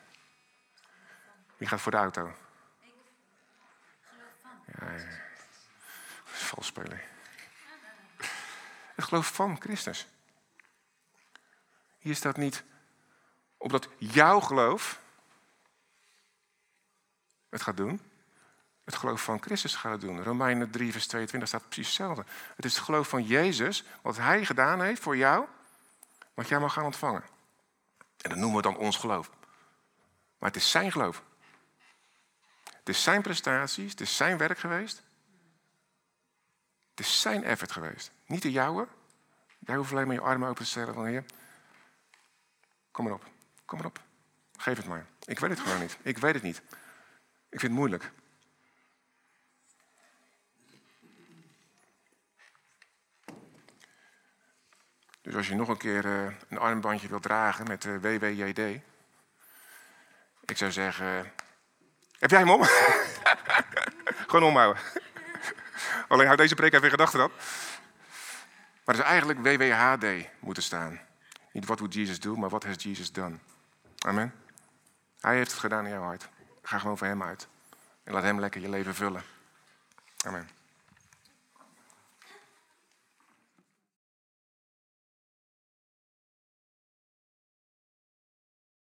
Wie 1.56 1.68
gaat 1.68 1.80
voor 1.80 1.92
de 1.92 1.98
auto? 1.98 2.34
Ja, 4.66 4.90
ja. 4.90 5.20
Vals 6.24 6.66
spelen. 6.66 7.00
Het 8.94 9.04
geloof 9.04 9.34
van 9.34 9.60
Christus. 9.60 10.06
Hier 11.98 12.14
staat 12.14 12.36
niet 12.36 12.64
opdat 13.56 13.88
jouw 13.98 14.40
geloof 14.40 15.00
het 17.48 17.62
gaat 17.62 17.76
doen. 17.76 18.00
Het 18.84 18.96
geloof 18.96 19.22
van 19.22 19.42
Christus 19.42 19.74
gaat 19.74 19.92
het 19.92 20.00
doen. 20.00 20.22
Romeinen 20.22 20.70
3, 20.70 20.92
vers 20.92 21.06
22 21.06 21.48
staat 21.48 21.68
precies 21.68 21.86
hetzelfde. 21.86 22.24
Het 22.56 22.64
is 22.64 22.74
het 22.74 22.84
geloof 22.84 23.08
van 23.08 23.22
Jezus, 23.22 23.84
wat 24.02 24.16
Hij 24.16 24.44
gedaan 24.44 24.82
heeft 24.82 25.02
voor 25.02 25.16
jou, 25.16 25.46
wat 26.34 26.48
jij 26.48 26.58
mag 26.58 26.72
gaan 26.72 26.84
ontvangen. 26.84 27.34
En 28.20 28.30
dat 28.30 28.38
noemen 28.38 28.56
we 28.56 28.62
dan 28.62 28.76
ons 28.76 28.96
geloof. 28.96 29.30
Maar 30.38 30.48
het 30.48 30.56
is 30.56 30.70
zijn 30.70 30.92
geloof. 30.92 31.22
Het 32.64 32.88
is 32.88 33.02
zijn 33.02 33.22
prestaties, 33.22 33.90
het 33.90 34.00
is 34.00 34.16
zijn 34.16 34.38
werk 34.38 34.58
geweest. 34.58 35.02
Het 36.90 37.00
is 37.00 37.20
zijn 37.20 37.44
effort 37.44 37.72
geweest. 37.72 38.10
Niet 38.26 38.42
de 38.42 38.50
jouwe. 38.50 38.88
Jij 39.58 39.76
hoeft 39.76 39.92
alleen 39.92 40.06
maar 40.06 40.14
je 40.14 40.20
armen 40.20 40.48
open 40.48 40.64
te 40.64 40.70
stellen 40.70 40.94
van 40.94 41.06
Heer. 41.06 41.24
Kom 42.90 43.04
maar 43.04 43.14
op. 43.14 43.24
Kom 43.64 43.78
maar 43.78 43.86
op. 43.86 44.00
Geef 44.56 44.76
het 44.76 44.86
maar. 44.86 45.06
Ik 45.24 45.38
weet 45.38 45.50
het 45.50 45.60
gewoon 45.60 45.80
niet. 45.80 45.98
Ik 46.02 46.18
weet 46.18 46.34
het 46.34 46.42
niet. 46.42 46.62
Ik 47.48 47.60
vind 47.60 47.62
het 47.62 47.72
moeilijk. 47.72 48.12
Dus 55.26 55.34
als 55.34 55.48
je 55.48 55.54
nog 55.54 55.68
een 55.68 55.76
keer 55.76 56.04
uh, 56.04 56.32
een 56.48 56.58
armbandje 56.58 57.08
wilt 57.08 57.22
dragen 57.22 57.66
met 57.66 57.84
eh, 57.84 57.92
WWJD. 58.00 58.58
Ik 60.44 60.56
zou 60.56 60.72
zeggen. 60.72 61.32
Heb 62.18 62.30
jij 62.30 62.38
hem 62.38 62.50
om? 62.50 62.62
Gewoon 64.28 64.42
omhouden. 64.42 64.82
Alleen 66.08 66.26
hou 66.26 66.36
deze 66.36 66.54
preek 66.54 66.72
even 66.72 66.84
in 66.84 66.90
gedachten 66.90 67.18
dan. 67.18 67.30
Maar 68.84 68.94
het 68.94 69.04
is 69.04 69.10
eigenlijk 69.10 69.38
WWHD 69.38 70.28
moeten 70.40 70.62
staan. 70.62 71.00
Niet 71.52 71.66
wat 71.66 71.78
would 71.78 71.94
Jesus 71.94 72.20
do, 72.20 72.36
maar 72.36 72.50
wat 72.50 72.64
has 72.64 72.82
Jesus 72.82 73.12
done. 73.12 73.36
Amen. 73.98 74.34
Hij 75.20 75.36
heeft 75.36 75.50
het 75.50 75.60
gedaan 75.60 75.84
in 75.84 75.90
jouw 75.90 76.02
hart. 76.02 76.28
Ga 76.62 76.78
gewoon 76.78 76.98
voor 76.98 77.06
hem 77.06 77.22
uit. 77.22 77.48
En 78.04 78.12
laat 78.12 78.22
hem 78.22 78.40
lekker 78.40 78.60
je 78.60 78.68
leven 78.68 78.94
vullen. 78.94 79.22
Amen. 80.24 80.55